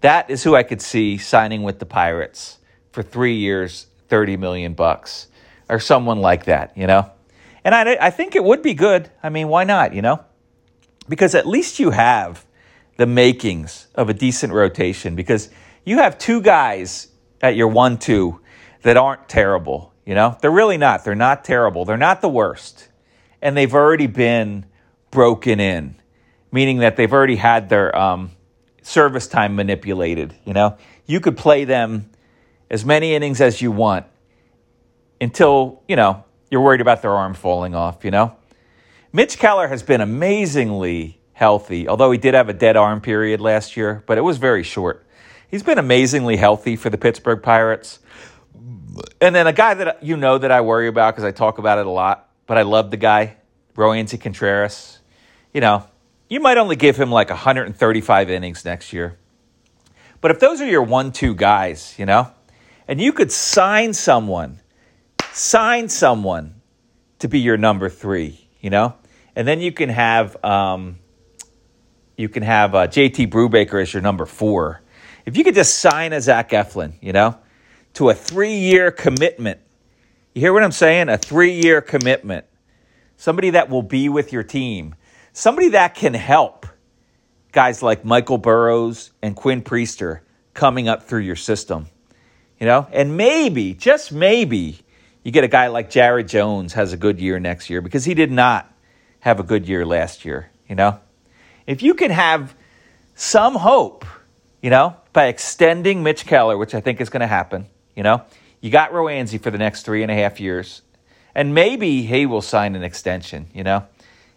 That 0.00 0.30
is 0.30 0.42
who 0.42 0.56
I 0.56 0.64
could 0.64 0.82
see 0.82 1.16
signing 1.16 1.62
with 1.62 1.78
the 1.78 1.86
Pirates 1.86 2.58
for 2.90 3.04
three 3.04 3.36
years, 3.36 3.86
thirty 4.08 4.36
million 4.36 4.74
bucks, 4.74 5.28
or 5.68 5.78
someone 5.78 6.18
like 6.18 6.46
that, 6.46 6.76
you 6.76 6.88
know. 6.88 7.11
And 7.64 7.74
I, 7.74 7.96
I 8.00 8.10
think 8.10 8.34
it 8.34 8.42
would 8.42 8.62
be 8.62 8.74
good. 8.74 9.10
I 9.22 9.28
mean, 9.28 9.48
why 9.48 9.64
not, 9.64 9.94
you 9.94 10.02
know? 10.02 10.24
Because 11.08 11.34
at 11.34 11.46
least 11.46 11.78
you 11.78 11.90
have 11.90 12.44
the 12.96 13.06
makings 13.06 13.88
of 13.94 14.08
a 14.08 14.14
decent 14.14 14.52
rotation 14.52 15.16
because 15.16 15.50
you 15.84 15.98
have 15.98 16.18
two 16.18 16.40
guys 16.40 17.08
at 17.40 17.56
your 17.56 17.68
one 17.68 17.98
two 17.98 18.40
that 18.82 18.96
aren't 18.96 19.28
terrible. 19.28 19.92
You 20.04 20.14
know, 20.14 20.36
they're 20.40 20.50
really 20.50 20.78
not. 20.78 21.04
They're 21.04 21.14
not 21.14 21.44
terrible. 21.44 21.84
They're 21.84 21.96
not 21.96 22.20
the 22.20 22.28
worst. 22.28 22.88
And 23.40 23.56
they've 23.56 23.72
already 23.72 24.06
been 24.06 24.66
broken 25.10 25.60
in, 25.60 25.96
meaning 26.50 26.78
that 26.78 26.96
they've 26.96 27.12
already 27.12 27.36
had 27.36 27.68
their 27.68 27.96
um, 27.96 28.32
service 28.82 29.26
time 29.26 29.54
manipulated. 29.54 30.34
You 30.44 30.54
know, 30.54 30.76
you 31.06 31.20
could 31.20 31.36
play 31.36 31.64
them 31.64 32.10
as 32.70 32.84
many 32.84 33.14
innings 33.14 33.40
as 33.40 33.60
you 33.60 33.70
want 33.70 34.06
until, 35.20 35.82
you 35.86 35.96
know, 35.96 36.24
you're 36.52 36.60
worried 36.60 36.82
about 36.82 37.00
their 37.00 37.12
arm 37.12 37.32
falling 37.32 37.74
off, 37.74 38.04
you 38.04 38.10
know? 38.10 38.36
Mitch 39.10 39.38
Keller 39.38 39.68
has 39.68 39.82
been 39.82 40.02
amazingly 40.02 41.18
healthy, 41.32 41.88
although 41.88 42.10
he 42.10 42.18
did 42.18 42.34
have 42.34 42.50
a 42.50 42.52
dead 42.52 42.76
arm 42.76 43.00
period 43.00 43.40
last 43.40 43.74
year, 43.74 44.04
but 44.06 44.18
it 44.18 44.20
was 44.20 44.36
very 44.36 44.62
short. 44.62 45.06
He's 45.50 45.62
been 45.62 45.78
amazingly 45.78 46.36
healthy 46.36 46.76
for 46.76 46.90
the 46.90 46.98
Pittsburgh 46.98 47.42
Pirates. 47.42 48.00
And 49.18 49.34
then 49.34 49.46
a 49.46 49.52
guy 49.54 49.72
that 49.72 50.02
you 50.02 50.18
know 50.18 50.36
that 50.36 50.50
I 50.50 50.60
worry 50.60 50.88
about 50.88 51.14
because 51.14 51.24
I 51.24 51.30
talk 51.30 51.56
about 51.56 51.78
it 51.78 51.86
a 51.86 51.90
lot, 51.90 52.28
but 52.46 52.58
I 52.58 52.62
love 52.62 52.90
the 52.90 52.98
guy, 52.98 53.36
Roansy 53.74 54.20
Contreras. 54.20 54.98
You 55.54 55.62
know, 55.62 55.86
you 56.28 56.38
might 56.40 56.58
only 56.58 56.76
give 56.76 56.98
him 56.98 57.10
like 57.10 57.30
135 57.30 58.30
innings 58.30 58.62
next 58.62 58.92
year. 58.92 59.16
But 60.20 60.30
if 60.30 60.38
those 60.38 60.60
are 60.60 60.68
your 60.68 60.82
one 60.82 61.12
two 61.12 61.34
guys, 61.34 61.94
you 61.98 62.04
know, 62.04 62.30
and 62.86 63.00
you 63.00 63.14
could 63.14 63.32
sign 63.32 63.94
someone, 63.94 64.60
sign 65.32 65.88
someone 65.88 66.54
to 67.18 67.28
be 67.28 67.40
your 67.40 67.56
number 67.56 67.88
three, 67.88 68.48
you 68.60 68.70
know, 68.70 68.94
and 69.34 69.46
then 69.46 69.60
you 69.60 69.72
can 69.72 69.88
have 69.88 70.42
um, 70.44 70.98
you 72.16 72.28
can 72.28 72.42
have 72.42 72.74
uh, 72.74 72.86
JT 72.86 73.28
Brubaker 73.28 73.80
as 73.80 73.92
your 73.92 74.02
number 74.02 74.26
four. 74.26 74.82
If 75.24 75.36
you 75.36 75.44
could 75.44 75.54
just 75.54 75.78
sign 75.78 76.12
a 76.12 76.20
Zach 76.20 76.50
Eflin, 76.50 76.94
you 77.00 77.12
know, 77.12 77.38
to 77.94 78.10
a 78.10 78.14
three 78.14 78.56
year 78.56 78.90
commitment. 78.90 79.60
You 80.34 80.40
hear 80.40 80.52
what 80.52 80.62
I'm 80.62 80.72
saying? 80.72 81.08
A 81.08 81.18
three 81.18 81.60
year 81.60 81.80
commitment. 81.80 82.46
Somebody 83.16 83.50
that 83.50 83.68
will 83.68 83.82
be 83.82 84.08
with 84.08 84.32
your 84.32 84.42
team. 84.42 84.94
Somebody 85.32 85.70
that 85.70 85.94
can 85.94 86.14
help 86.14 86.66
guys 87.52 87.82
like 87.82 88.04
Michael 88.04 88.38
Burrows 88.38 89.12
and 89.22 89.36
Quinn 89.36 89.62
Priester 89.62 90.20
coming 90.54 90.88
up 90.88 91.04
through 91.04 91.20
your 91.20 91.36
system. 91.36 91.86
You 92.58 92.66
know, 92.66 92.86
and 92.92 93.16
maybe, 93.16 93.74
just 93.74 94.12
maybe, 94.12 94.80
you 95.22 95.30
get 95.30 95.44
a 95.44 95.48
guy 95.48 95.68
like 95.68 95.90
Jared 95.90 96.28
Jones 96.28 96.72
has 96.74 96.92
a 96.92 96.96
good 96.96 97.20
year 97.20 97.38
next 97.38 97.70
year 97.70 97.80
because 97.80 98.04
he 98.04 98.14
did 98.14 98.30
not 98.30 98.72
have 99.20 99.38
a 99.40 99.42
good 99.42 99.68
year 99.68 99.86
last 99.86 100.24
year, 100.24 100.50
you 100.68 100.74
know? 100.74 100.98
if 101.66 101.82
you 101.82 101.94
can 101.94 102.10
have 102.10 102.54
some 103.14 103.54
hope, 103.54 104.04
you 104.60 104.70
know, 104.70 104.96
by 105.12 105.26
extending 105.26 106.02
Mitch 106.02 106.26
Keller, 106.26 106.56
which 106.56 106.74
I 106.74 106.80
think 106.80 107.00
is 107.00 107.10
going 107.10 107.20
to 107.20 107.26
happen. 107.26 107.66
You 107.94 108.02
know, 108.02 108.22
you 108.60 108.70
got 108.70 108.92
Roansy 108.92 109.40
for 109.40 109.50
the 109.50 109.58
next 109.58 109.82
three 109.82 110.02
and 110.02 110.10
a 110.10 110.14
half 110.14 110.40
years, 110.40 110.82
and 111.34 111.54
maybe 111.54 112.02
he 112.02 112.26
will 112.26 112.42
sign 112.42 112.74
an 112.74 112.82
extension. 112.82 113.48
You 113.52 113.64
know, 113.64 113.86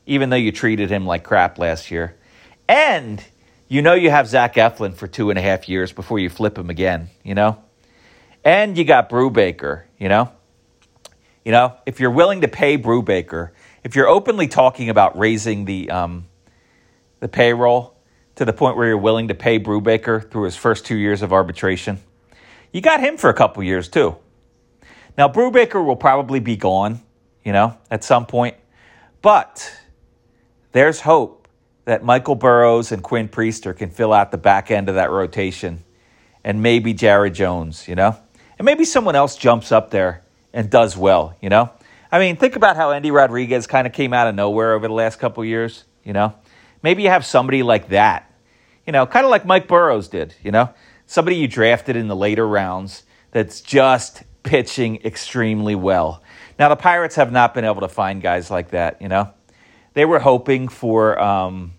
even 0.05 0.29
though 0.29 0.35
you 0.35 0.51
treated 0.51 0.89
him 0.89 1.05
like 1.05 1.23
crap 1.23 1.57
last 1.57 1.89
year, 1.89 2.15
and 2.67 3.23
you 3.67 3.81
know 3.81 3.93
you 3.93 4.09
have 4.09 4.27
Zach 4.27 4.55
Eflin 4.55 4.93
for 4.93 5.07
two 5.07 5.29
and 5.29 5.39
a 5.39 5.41
half 5.41 5.69
years 5.69 5.91
before 5.91 6.19
you 6.19 6.29
flip 6.29 6.57
him 6.57 6.69
again. 6.69 7.09
You 7.23 7.35
know, 7.35 7.63
and 8.43 8.77
you 8.77 8.83
got 8.83 9.09
Brubaker. 9.09 9.83
You 9.97 10.09
know, 10.09 10.31
you 11.45 11.51
know 11.51 11.77
if 11.85 12.01
you're 12.01 12.11
willing 12.11 12.41
to 12.41 12.49
pay 12.49 12.77
Brubaker, 12.77 13.51
if 13.83 13.95
you're 13.95 14.09
openly 14.09 14.49
talking 14.49 14.89
about 14.89 15.17
raising 15.17 15.63
the 15.63 15.89
um, 15.91 16.27
the 17.21 17.29
payroll 17.29 17.95
to 18.35 18.43
the 18.43 18.51
point 18.51 18.75
where 18.75 18.87
you're 18.87 18.97
willing 18.97 19.29
to 19.29 19.35
pay 19.35 19.59
Brubaker 19.59 20.29
through 20.29 20.43
his 20.43 20.57
first 20.57 20.85
two 20.85 20.97
years 20.97 21.21
of 21.21 21.31
arbitration. 21.31 21.99
You 22.73 22.81
got 22.81 22.99
him 22.99 23.15
for 23.15 23.29
a 23.29 23.33
couple 23.33 23.63
years 23.63 23.87
too. 23.87 24.17
Now 25.17 25.29
Brubaker 25.29 25.85
will 25.85 25.95
probably 25.95 26.41
be 26.41 26.57
gone, 26.57 26.99
you 27.45 27.53
know, 27.53 27.77
at 27.89 28.03
some 28.03 28.25
point, 28.25 28.57
but 29.21 29.73
there's 30.73 30.99
hope 30.99 31.47
that 31.85 32.03
Michael 32.03 32.35
Burrows 32.35 32.91
and 32.91 33.01
Quinn 33.01 33.29
Priester 33.29 33.77
can 33.77 33.91
fill 33.91 34.11
out 34.11 34.31
the 34.31 34.37
back 34.37 34.71
end 34.71 34.89
of 34.89 34.95
that 34.95 35.11
rotation, 35.11 35.83
and 36.43 36.61
maybe 36.61 36.93
Jared 36.93 37.35
Jones, 37.35 37.87
you 37.87 37.95
know, 37.95 38.17
and 38.57 38.65
maybe 38.65 38.83
someone 38.83 39.15
else 39.15 39.37
jumps 39.37 39.71
up 39.71 39.91
there 39.91 40.24
and 40.55 40.69
does 40.69 40.97
well, 40.97 41.35
you 41.41 41.49
know. 41.49 41.69
I 42.11 42.17
mean, 42.17 42.37
think 42.37 42.55
about 42.55 42.77
how 42.77 42.91
Endy 42.91 43.11
Rodriguez 43.11 43.67
kind 43.67 43.85
of 43.85 43.93
came 43.93 44.13
out 44.13 44.27
of 44.27 44.33
nowhere 44.33 44.73
over 44.73 44.87
the 44.87 44.93
last 44.93 45.19
couple 45.19 45.43
years, 45.43 45.83
you 46.03 46.13
know. 46.13 46.33
Maybe 46.81 47.03
you 47.03 47.09
have 47.09 47.25
somebody 47.25 47.61
like 47.61 47.89
that, 47.89 48.31
you 48.87 48.93
know, 48.93 49.05
kind 49.05 49.25
of 49.25 49.29
like 49.31 49.45
Mike 49.45 49.67
Burrows 49.67 50.07
did, 50.07 50.33
you 50.41 50.51
know, 50.51 50.73
somebody 51.05 51.35
you 51.35 51.47
drafted 51.47 51.97
in 51.97 52.07
the 52.07 52.15
later 52.15 52.47
rounds 52.47 53.03
that's 53.31 53.59
just 53.59 54.23
pitching 54.43 55.01
extremely 55.03 55.75
well. 55.75 56.23
Now, 56.57 56.69
the 56.69 56.77
Pirates 56.77 57.15
have 57.15 57.33
not 57.33 57.53
been 57.53 57.65
able 57.65 57.81
to 57.81 57.89
find 57.89 58.21
guys 58.21 58.49
like 58.49 58.69
that, 58.69 59.01
you 59.01 59.09
know. 59.09 59.31
They 59.93 60.05
were 60.05 60.19
hoping 60.19 60.69
for, 60.69 61.21
um, 61.21 61.73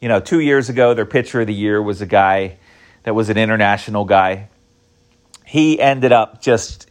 you 0.00 0.08
know, 0.08 0.18
two 0.18 0.40
years 0.40 0.68
ago, 0.68 0.94
their 0.94 1.06
pitcher 1.06 1.42
of 1.42 1.46
the 1.46 1.54
year 1.54 1.80
was 1.80 2.00
a 2.00 2.06
guy 2.06 2.58
that 3.04 3.14
was 3.14 3.28
an 3.30 3.36
international 3.36 4.04
guy. 4.04 4.48
He 5.44 5.78
ended 5.78 6.10
up 6.12 6.40
just 6.40 6.88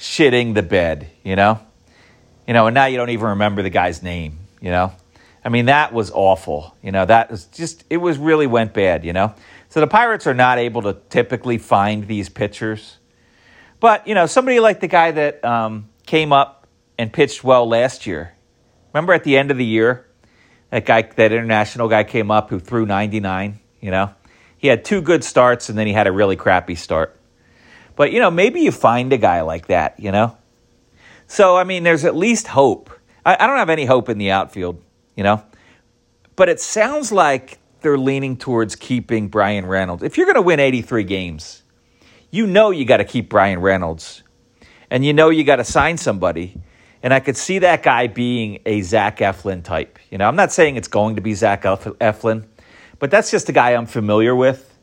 shitting 0.00 0.54
the 0.54 0.62
bed, 0.62 1.10
you 1.22 1.36
know. 1.36 1.60
You 2.48 2.54
know, 2.54 2.66
and 2.66 2.74
now 2.74 2.86
you 2.86 2.96
don't 2.96 3.10
even 3.10 3.28
remember 3.28 3.62
the 3.62 3.70
guy's 3.70 4.02
name, 4.02 4.38
you 4.60 4.70
know. 4.70 4.92
I 5.44 5.50
mean, 5.50 5.66
that 5.66 5.92
was 5.92 6.10
awful. 6.10 6.74
You 6.82 6.90
know, 6.90 7.04
that 7.04 7.30
was 7.30 7.44
just, 7.44 7.84
it 7.90 7.98
was 7.98 8.18
really 8.18 8.46
went 8.46 8.74
bad, 8.74 9.04
you 9.04 9.12
know? 9.12 9.34
So 9.68 9.80
the 9.80 9.86
Pirates 9.86 10.26
are 10.26 10.34
not 10.34 10.58
able 10.58 10.82
to 10.82 10.96
typically 11.10 11.58
find 11.58 12.08
these 12.08 12.28
pitchers. 12.28 12.96
But, 13.78 14.06
you 14.08 14.14
know, 14.14 14.26
somebody 14.26 14.58
like 14.58 14.80
the 14.80 14.88
guy 14.88 15.12
that 15.12 15.44
um, 15.44 15.88
came 16.06 16.32
up 16.32 16.66
and 16.98 17.12
pitched 17.12 17.44
well 17.44 17.68
last 17.68 18.06
year. 18.06 18.34
Remember 18.92 19.12
at 19.12 19.22
the 19.22 19.38
end 19.38 19.50
of 19.50 19.58
the 19.58 19.64
year, 19.64 20.06
that 20.70 20.84
guy, 20.84 21.02
that 21.02 21.32
international 21.32 21.88
guy 21.88 22.04
came 22.04 22.30
up 22.30 22.50
who 22.50 22.58
threw 22.58 22.84
99, 22.84 23.60
you 23.80 23.90
know? 23.90 24.12
He 24.58 24.66
had 24.68 24.84
two 24.84 25.02
good 25.02 25.24
starts 25.24 25.68
and 25.68 25.78
then 25.78 25.86
he 25.86 25.92
had 25.92 26.06
a 26.06 26.12
really 26.12 26.36
crappy 26.36 26.74
start. 26.74 27.19
But, 28.00 28.12
you 28.12 28.18
know, 28.18 28.30
maybe 28.30 28.62
you 28.62 28.72
find 28.72 29.12
a 29.12 29.18
guy 29.18 29.42
like 29.42 29.66
that, 29.66 30.00
you 30.00 30.10
know? 30.10 30.34
So, 31.26 31.58
I 31.58 31.64
mean, 31.64 31.82
there's 31.82 32.06
at 32.06 32.16
least 32.16 32.46
hope. 32.46 32.88
I, 33.26 33.36
I 33.38 33.46
don't 33.46 33.58
have 33.58 33.68
any 33.68 33.84
hope 33.84 34.08
in 34.08 34.16
the 34.16 34.30
outfield 34.30 34.82
you 35.16 35.22
know? 35.22 35.42
But 36.34 36.48
it 36.48 36.60
sounds 36.60 37.12
like 37.12 37.58
they're 37.82 37.98
leaning 37.98 38.38
towards 38.38 38.74
keeping 38.74 39.28
Bryan 39.28 39.66
Reynolds. 39.66 40.02
If 40.02 40.16
you're 40.16 40.24
going 40.24 40.36
to 40.36 40.40
win 40.40 40.60
83 40.60 41.04
games, 41.04 41.62
you 42.30 42.46
know 42.46 42.70
you 42.70 42.86
got 42.86 42.96
to 42.96 43.04
keep 43.04 43.28
Bryan 43.28 43.60
Reynolds. 43.60 44.22
And 44.90 45.04
you 45.04 45.12
know 45.12 45.28
you 45.28 45.44
got 45.44 45.56
to 45.56 45.64
sign 45.64 45.98
somebody. 45.98 46.58
And 47.02 47.12
I 47.12 47.20
could 47.20 47.36
see 47.36 47.58
that 47.58 47.82
guy 47.82 48.06
being 48.06 48.60
a 48.64 48.80
Zach 48.80 49.18
Eflin 49.18 49.62
type. 49.62 49.98
You 50.10 50.16
know, 50.16 50.26
I'm 50.26 50.36
not 50.36 50.52
saying 50.52 50.76
it's 50.76 50.88
going 50.88 51.16
to 51.16 51.20
be 51.20 51.34
Zach 51.34 51.64
Eflin, 51.64 52.46
but 52.98 53.10
that's 53.10 53.30
just 53.30 53.50
a 53.50 53.52
guy 53.52 53.74
I'm 53.74 53.84
familiar 53.84 54.34
with, 54.34 54.74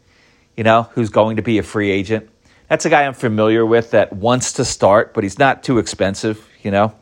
you 0.55 0.63
know, 0.63 0.83
who's 0.91 1.09
going 1.09 1.37
to 1.37 1.41
be 1.41 1.57
a 1.57 1.63
free 1.63 1.89
agent. 1.89 2.29
That's 2.69 2.85
a 2.85 2.89
guy 2.89 3.05
I'm 3.05 3.13
familiar 3.13 3.65
with 3.65 3.91
that 3.91 4.13
wants 4.13 4.53
to 4.53 4.65
start, 4.65 5.13
but 5.13 5.23
he's 5.23 5.39
not 5.39 5.63
too 5.63 5.77
expensive, 5.77 6.45
you 6.61 6.71
know. 6.71 6.93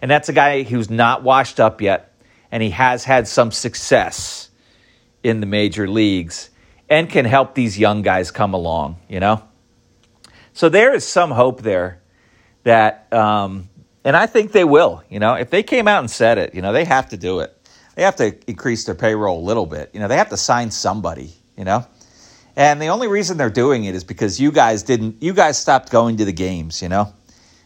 And 0.00 0.10
that's 0.10 0.28
a 0.28 0.32
guy 0.32 0.64
who's 0.64 0.90
not 0.90 1.22
washed 1.22 1.60
up 1.60 1.80
yet 1.80 2.12
and 2.50 2.62
he 2.62 2.70
has 2.70 3.04
had 3.04 3.26
some 3.26 3.50
success 3.50 4.50
in 5.22 5.40
the 5.40 5.46
major 5.46 5.88
leagues 5.88 6.50
and 6.88 7.08
can 7.08 7.24
help 7.24 7.54
these 7.54 7.78
young 7.78 8.02
guys 8.02 8.30
come 8.30 8.52
along, 8.52 8.98
you 9.08 9.20
know? 9.20 9.42
So 10.52 10.68
there 10.68 10.94
is 10.94 11.06
some 11.06 11.30
hope 11.30 11.62
there 11.62 12.02
that, 12.64 13.10
um, 13.12 13.70
and 14.04 14.14
I 14.14 14.26
think 14.26 14.52
they 14.52 14.64
will, 14.64 15.02
you 15.08 15.18
know, 15.18 15.34
if 15.34 15.48
they 15.48 15.62
came 15.62 15.88
out 15.88 16.00
and 16.00 16.10
said 16.10 16.36
it, 16.36 16.54
you 16.54 16.60
know, 16.60 16.72
they 16.72 16.84
have 16.84 17.08
to 17.10 17.16
do 17.16 17.40
it. 17.40 17.56
They 17.94 18.02
have 18.02 18.16
to 18.16 18.36
increase 18.46 18.84
their 18.84 18.94
payroll 18.94 19.40
a 19.40 19.44
little 19.46 19.66
bit. 19.66 19.90
You 19.94 20.00
know, 20.00 20.08
they 20.08 20.16
have 20.16 20.28
to 20.30 20.36
sign 20.36 20.70
somebody, 20.70 21.32
you 21.56 21.64
know? 21.64 21.86
And 22.56 22.80
the 22.80 22.88
only 22.88 23.08
reason 23.08 23.38
they're 23.38 23.50
doing 23.50 23.84
it 23.84 23.94
is 23.94 24.04
because 24.04 24.40
you 24.40 24.52
guys 24.52 24.82
didn't, 24.82 25.22
you 25.22 25.32
guys 25.32 25.58
stopped 25.58 25.90
going 25.90 26.18
to 26.18 26.24
the 26.24 26.32
games, 26.32 26.82
you 26.82 26.88
know? 26.88 27.12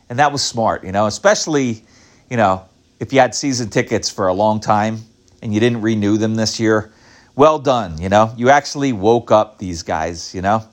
And 0.08 0.18
that 0.20 0.30
was 0.30 0.44
smart, 0.44 0.84
you 0.84 0.92
know, 0.92 1.06
especially, 1.06 1.82
you 2.30 2.36
know, 2.36 2.64
if 3.00 3.12
you 3.12 3.20
had 3.20 3.34
season 3.34 3.68
tickets 3.68 4.08
for 4.08 4.28
a 4.28 4.32
long 4.32 4.60
time 4.60 5.00
and 5.42 5.52
you 5.52 5.60
didn't 5.60 5.82
renew 5.82 6.16
them 6.16 6.36
this 6.36 6.60
year, 6.60 6.92
well 7.36 7.58
done. 7.58 8.00
You 8.00 8.08
know, 8.08 8.32
you 8.36 8.50
actually 8.50 8.92
woke 8.92 9.30
up 9.30 9.58
these 9.58 9.82
guys. 9.82 10.34
You 10.34 10.42
know, 10.42 10.64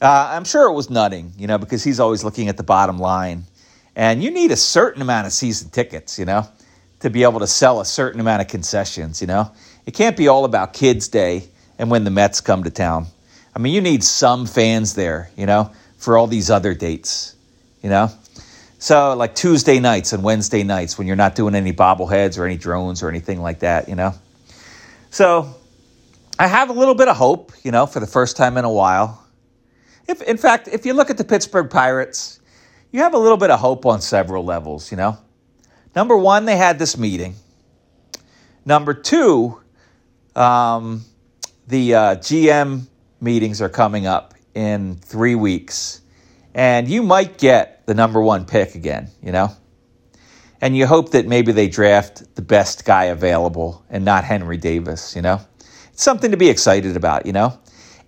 uh, 0.00 0.28
I'm 0.30 0.44
sure 0.44 0.68
it 0.68 0.74
was 0.74 0.90
Nutting. 0.90 1.32
You 1.36 1.46
know, 1.46 1.58
because 1.58 1.82
he's 1.82 1.98
always 1.98 2.22
looking 2.22 2.48
at 2.48 2.56
the 2.56 2.62
bottom 2.62 2.98
line, 2.98 3.44
and 3.96 4.22
you 4.22 4.30
need 4.30 4.52
a 4.52 4.56
certain 4.56 5.02
amount 5.02 5.26
of 5.26 5.32
season 5.32 5.70
tickets. 5.70 6.18
You 6.18 6.26
know, 6.26 6.46
to 7.00 7.10
be 7.10 7.22
able 7.22 7.40
to 7.40 7.46
sell 7.46 7.80
a 7.80 7.84
certain 7.84 8.20
amount 8.20 8.42
of 8.42 8.48
concessions. 8.48 9.20
You 9.20 9.26
know, 9.26 9.52
it 9.86 9.92
can't 9.94 10.16
be 10.16 10.28
all 10.28 10.44
about 10.44 10.74
Kids 10.74 11.08
Day 11.08 11.48
and 11.78 11.90
when 11.90 12.04
the 12.04 12.10
Mets 12.10 12.40
come 12.40 12.64
to 12.64 12.70
town. 12.70 13.06
I 13.54 13.58
mean, 13.58 13.74
you 13.74 13.80
need 13.80 14.04
some 14.04 14.46
fans 14.46 14.94
there. 14.94 15.30
You 15.36 15.46
know, 15.46 15.72
for 15.96 16.18
all 16.18 16.26
these 16.26 16.50
other 16.50 16.74
dates. 16.74 17.34
You 17.82 17.90
know. 17.90 18.10
So, 18.78 19.14
like 19.14 19.34
Tuesday 19.34 19.80
nights 19.80 20.12
and 20.12 20.22
Wednesday 20.22 20.62
nights 20.62 20.98
when 20.98 21.06
you're 21.06 21.16
not 21.16 21.34
doing 21.34 21.54
any 21.54 21.72
bobbleheads 21.72 22.38
or 22.38 22.44
any 22.44 22.58
drones 22.58 23.02
or 23.02 23.08
anything 23.08 23.40
like 23.40 23.60
that, 23.60 23.88
you 23.88 23.94
know? 23.94 24.14
So, 25.10 25.54
I 26.38 26.46
have 26.46 26.68
a 26.68 26.74
little 26.74 26.94
bit 26.94 27.08
of 27.08 27.16
hope, 27.16 27.52
you 27.62 27.70
know, 27.70 27.86
for 27.86 28.00
the 28.00 28.06
first 28.06 28.36
time 28.36 28.58
in 28.58 28.66
a 28.66 28.70
while. 28.70 29.26
If, 30.06 30.20
in 30.22 30.36
fact, 30.36 30.68
if 30.68 30.84
you 30.84 30.92
look 30.92 31.08
at 31.08 31.16
the 31.16 31.24
Pittsburgh 31.24 31.70
Pirates, 31.70 32.38
you 32.92 33.00
have 33.00 33.14
a 33.14 33.18
little 33.18 33.38
bit 33.38 33.50
of 33.50 33.58
hope 33.58 33.86
on 33.86 34.02
several 34.02 34.44
levels, 34.44 34.90
you 34.90 34.98
know? 34.98 35.16
Number 35.94 36.16
one, 36.16 36.44
they 36.44 36.56
had 36.56 36.78
this 36.78 36.98
meeting. 36.98 37.34
Number 38.66 38.92
two, 38.92 39.58
um, 40.34 41.02
the 41.66 41.94
uh, 41.94 42.16
GM 42.16 42.86
meetings 43.20 43.60
are 43.60 43.68
coming 43.68 44.06
up 44.06 44.34
in 44.54 44.96
three 44.96 45.34
weeks. 45.34 46.00
And 46.54 46.88
you 46.88 47.02
might 47.02 47.38
get 47.38 47.86
the 47.86 47.94
number 47.94 48.20
one 48.20 48.46
pick 48.46 48.74
again, 48.74 49.10
you 49.22 49.32
know? 49.32 49.50
And 50.60 50.76
you 50.76 50.86
hope 50.86 51.10
that 51.10 51.26
maybe 51.26 51.52
they 51.52 51.68
draft 51.68 52.34
the 52.34 52.42
best 52.42 52.84
guy 52.84 53.04
available 53.04 53.84
and 53.90 54.04
not 54.04 54.24
Henry 54.24 54.56
Davis, 54.56 55.14
you 55.14 55.22
know? 55.22 55.40
It's 55.92 56.02
something 56.02 56.30
to 56.30 56.36
be 56.36 56.48
excited 56.48 56.96
about, 56.96 57.26
you 57.26 57.32
know? 57.32 57.58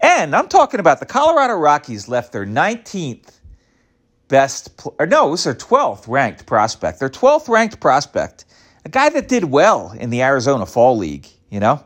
And 0.00 0.34
I'm 0.34 0.48
talking 0.48 0.80
about 0.80 1.00
the 1.00 1.06
Colorado 1.06 1.54
Rockies 1.54 2.08
left 2.08 2.32
their 2.32 2.46
19th 2.46 3.38
best, 4.28 4.70
or 4.98 5.06
no, 5.06 5.28
it 5.28 5.30
was 5.32 5.44
their 5.44 5.54
12th 5.54 6.06
ranked 6.06 6.46
prospect. 6.46 7.00
Their 7.00 7.10
12th 7.10 7.48
ranked 7.48 7.80
prospect, 7.80 8.44
a 8.84 8.88
guy 8.88 9.08
that 9.10 9.28
did 9.28 9.44
well 9.44 9.92
in 9.92 10.10
the 10.10 10.22
Arizona 10.22 10.64
Fall 10.64 10.96
League, 10.96 11.26
you 11.50 11.60
know? 11.60 11.84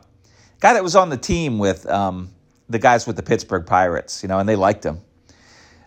Guy 0.63 0.71
that 0.71 0.83
was 0.83 0.95
on 0.95 1.09
the 1.09 1.17
team 1.17 1.59
with 1.59 1.85
um, 1.87 2.29
the 2.69 2.79
guys 2.79 3.05
with 3.05 3.17
the 3.17 3.21
Pittsburgh 3.21 3.65
Pirates, 3.65 4.23
you 4.23 4.29
know, 4.29 4.39
and 4.39 4.47
they 4.47 4.55
liked 4.55 4.85
him. 4.85 5.01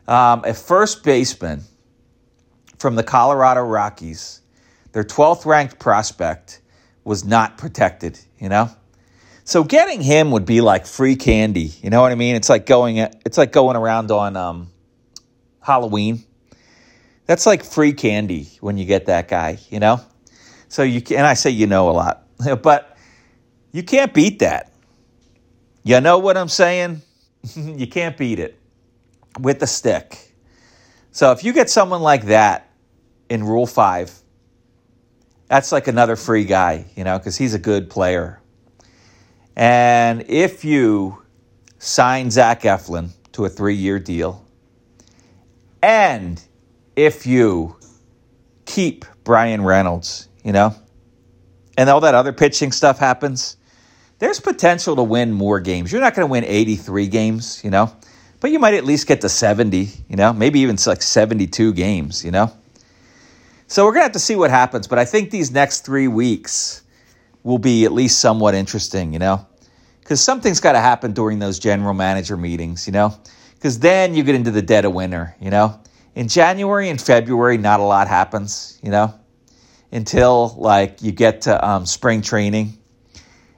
Um, 0.06 0.44
a 0.44 0.52
first 0.52 1.02
baseman 1.02 1.62
from 2.78 2.94
the 2.94 3.02
Colorado 3.02 3.62
Rockies, 3.62 4.42
their 4.92 5.02
12th 5.02 5.46
ranked 5.46 5.78
prospect, 5.78 6.60
was 7.04 7.24
not 7.24 7.56
protected, 7.56 8.20
you 8.38 8.50
know? 8.50 8.68
So 9.44 9.64
getting 9.64 10.02
him 10.02 10.30
would 10.32 10.44
be 10.44 10.60
like 10.60 10.84
free 10.84 11.16
candy. 11.16 11.72
You 11.82 11.88
know 11.88 12.02
what 12.02 12.12
I 12.12 12.14
mean? 12.14 12.36
It's 12.36 12.50
like 12.50 12.66
going 12.66 12.98
it's 12.98 13.38
like 13.38 13.52
going 13.52 13.76
around 13.76 14.10
on 14.10 14.36
um, 14.36 14.70
Halloween. 15.62 16.22
That's 17.24 17.46
like 17.46 17.64
free 17.64 17.94
candy 17.94 18.50
when 18.60 18.76
you 18.76 18.84
get 18.84 19.06
that 19.06 19.28
guy, 19.28 19.56
you 19.70 19.80
know? 19.80 20.02
So 20.68 20.82
you 20.82 21.00
can, 21.00 21.16
and 21.16 21.26
I 21.26 21.32
say 21.32 21.48
you 21.48 21.66
know 21.66 21.88
a 21.88 21.92
lot, 21.92 22.26
but 22.62 22.95
you 23.76 23.82
can't 23.82 24.12
beat 24.14 24.38
that. 24.40 24.72
You 25.84 26.00
know 26.00 26.18
what 26.18 26.36
I'm 26.36 26.48
saying? 26.48 27.02
you 27.54 27.86
can't 27.86 28.16
beat 28.16 28.38
it 28.38 28.58
with 29.38 29.60
the 29.60 29.66
stick. 29.66 30.34
So 31.12 31.32
if 31.32 31.44
you 31.44 31.52
get 31.52 31.70
someone 31.70 32.02
like 32.02 32.26
that 32.26 32.70
in 33.28 33.44
Rule 33.44 33.66
5, 33.66 34.12
that's 35.48 35.72
like 35.72 35.88
another 35.88 36.16
free 36.16 36.44
guy, 36.44 36.86
you 36.96 37.04
know, 37.04 37.18
because 37.18 37.36
he's 37.36 37.54
a 37.54 37.58
good 37.58 37.88
player. 37.88 38.40
And 39.54 40.24
if 40.28 40.64
you 40.64 41.22
sign 41.78 42.30
Zach 42.30 42.62
Eflin 42.62 43.10
to 43.32 43.44
a 43.44 43.48
three 43.48 43.74
year 43.74 43.98
deal. 43.98 44.44
And 45.82 46.42
if 46.96 47.26
you 47.26 47.76
keep 48.64 49.04
Bryan 49.24 49.62
Reynolds, 49.62 50.28
you 50.42 50.52
know, 50.52 50.74
and 51.76 51.90
all 51.90 52.00
that 52.00 52.14
other 52.14 52.32
pitching 52.32 52.72
stuff 52.72 52.98
happens, 52.98 53.56
there's 54.18 54.40
potential 54.40 54.96
to 54.96 55.02
win 55.02 55.32
more 55.32 55.60
games. 55.60 55.92
You're 55.92 56.00
not 56.00 56.14
going 56.14 56.26
to 56.26 56.30
win 56.30 56.44
83 56.44 57.06
games, 57.08 57.62
you 57.62 57.70
know, 57.70 57.94
but 58.40 58.50
you 58.50 58.58
might 58.58 58.74
at 58.74 58.84
least 58.84 59.06
get 59.06 59.20
to 59.22 59.28
70, 59.28 59.88
you 60.08 60.16
know, 60.16 60.32
maybe 60.32 60.60
even 60.60 60.76
like 60.86 61.02
72 61.02 61.72
games, 61.74 62.24
you 62.24 62.30
know. 62.30 62.52
So 63.66 63.84
we're 63.84 63.92
going 63.92 64.00
to 64.00 64.04
have 64.04 64.12
to 64.12 64.18
see 64.18 64.36
what 64.36 64.50
happens, 64.50 64.86
but 64.86 64.98
I 64.98 65.04
think 65.04 65.30
these 65.30 65.50
next 65.50 65.84
three 65.84 66.08
weeks 66.08 66.82
will 67.42 67.58
be 67.58 67.84
at 67.84 67.92
least 67.92 68.20
somewhat 68.20 68.54
interesting, 68.54 69.12
you 69.12 69.18
know, 69.18 69.46
because 70.00 70.20
something's 70.20 70.60
got 70.60 70.72
to 70.72 70.80
happen 70.80 71.12
during 71.12 71.38
those 71.38 71.58
general 71.58 71.92
manager 71.92 72.36
meetings, 72.36 72.86
you 72.86 72.92
know, 72.92 73.14
because 73.54 73.78
then 73.80 74.14
you 74.14 74.22
get 74.22 74.34
into 74.34 74.50
the 74.50 74.62
dead 74.62 74.84
of 74.84 74.94
winter, 74.94 75.34
you 75.40 75.50
know. 75.50 75.80
In 76.14 76.28
January 76.28 76.88
and 76.88 76.98
February, 76.98 77.58
not 77.58 77.80
a 77.80 77.82
lot 77.82 78.08
happens, 78.08 78.78
you 78.82 78.90
know, 78.90 79.12
until 79.92 80.54
like 80.56 81.02
you 81.02 81.12
get 81.12 81.42
to 81.42 81.68
um, 81.68 81.84
spring 81.84 82.22
training 82.22 82.78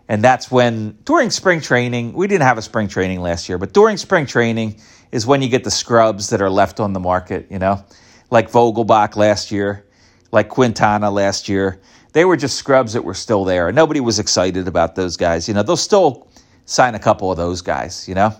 and 0.09 0.25
that's 0.25 0.51
when, 0.51 0.99
during 1.05 1.31
spring 1.31 1.61
training, 1.61 2.15
we 2.15 2.27
didn't 2.27 2.45
have 2.45 2.57
a 2.57 2.63
spring 2.63 2.89
training 2.89 3.21
last 3.21 3.49
year, 3.49 3.59
but 3.59 3.75
during 3.75 3.99
spring 3.99 4.25
training 4.25 4.81
is 5.13 5.27
when 5.27 5.43
you 5.43 5.49
get 5.51 5.65
the 5.65 5.71
scrubs 5.71 6.31
that 6.31 6.41
are 6.41 6.49
left 6.51 6.81
on 6.81 6.95
the 6.95 7.01
market, 7.01 7.47
you 7.51 7.59
know, 7.59 7.85
like 8.31 8.51
Vogelbach 8.51 9.17
last 9.17 9.51
year, 9.51 9.87
like 10.33 10.49
Quintana 10.49 11.11
last 11.11 11.49
year. 11.49 11.81
They 12.15 12.25
were 12.25 12.37
just 12.37 12.57
scrubs 12.57 12.95
that 12.95 13.05
were 13.05 13.15
still 13.15 13.45
there. 13.45 13.71
Nobody 13.71 14.01
was 14.01 14.19
excited 14.19 14.67
about 14.67 14.95
those 14.95 15.17
guys. 15.19 15.47
You 15.47 15.53
know, 15.53 15.63
they'll 15.63 15.77
still 15.77 16.27
sign 16.65 16.95
a 16.95 16.99
couple 16.99 17.31
of 17.31 17.37
those 17.37 17.61
guys, 17.61 18.09
you 18.09 18.15
know. 18.15 18.35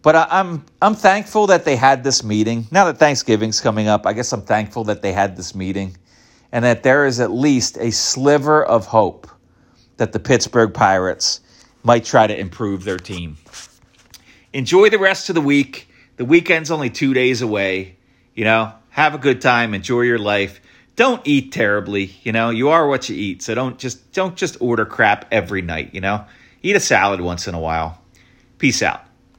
But 0.00 0.16
I, 0.16 0.26
I'm 0.30 0.64
I'm 0.82 0.94
thankful 0.94 1.46
that 1.48 1.64
they 1.64 1.76
had 1.76 2.04
this 2.04 2.24
meeting. 2.24 2.66
Now 2.70 2.86
that 2.86 2.98
Thanksgiving's 2.98 3.60
coming 3.60 3.88
up, 3.88 4.06
I 4.06 4.12
guess 4.12 4.32
I'm 4.32 4.42
thankful 4.42 4.84
that 4.84 5.02
they 5.02 5.12
had 5.12 5.36
this 5.36 5.54
meeting 5.54 5.96
and 6.52 6.64
that 6.64 6.82
there 6.82 7.06
is 7.06 7.20
at 7.20 7.30
least 7.30 7.78
a 7.78 7.90
sliver 7.90 8.64
of 8.64 8.86
hope 8.86 9.30
that 9.96 10.12
the 10.12 10.20
Pittsburgh 10.20 10.72
Pirates 10.74 11.40
might 11.82 12.04
try 12.04 12.26
to 12.26 12.38
improve 12.38 12.84
their 12.84 12.96
team. 12.96 13.36
Enjoy 14.52 14.88
the 14.90 14.98
rest 14.98 15.28
of 15.28 15.34
the 15.34 15.40
week. 15.40 15.88
The 16.16 16.24
weekend's 16.24 16.70
only 16.70 16.90
two 16.90 17.14
days 17.14 17.42
away. 17.42 17.96
You 18.34 18.44
know, 18.44 18.72
have 18.90 19.14
a 19.14 19.18
good 19.18 19.40
time, 19.40 19.74
enjoy 19.74 20.02
your 20.02 20.18
life. 20.18 20.60
Don't 20.96 21.20
eat 21.24 21.52
terribly, 21.52 22.14
you 22.22 22.32
know. 22.32 22.50
You 22.50 22.68
are 22.68 22.86
what 22.86 23.08
you 23.08 23.16
eat, 23.16 23.42
so 23.42 23.54
don't 23.54 23.78
just 23.78 24.12
don't 24.12 24.36
just 24.36 24.56
order 24.60 24.86
crap 24.86 25.26
every 25.32 25.62
night, 25.62 25.90
you 25.92 26.00
know. 26.00 26.24
Eat 26.62 26.76
a 26.76 26.80
salad 26.80 27.20
once 27.20 27.48
in 27.48 27.54
a 27.54 27.60
while. 27.60 28.00
Peace 28.58 28.82
out. 28.82 29.02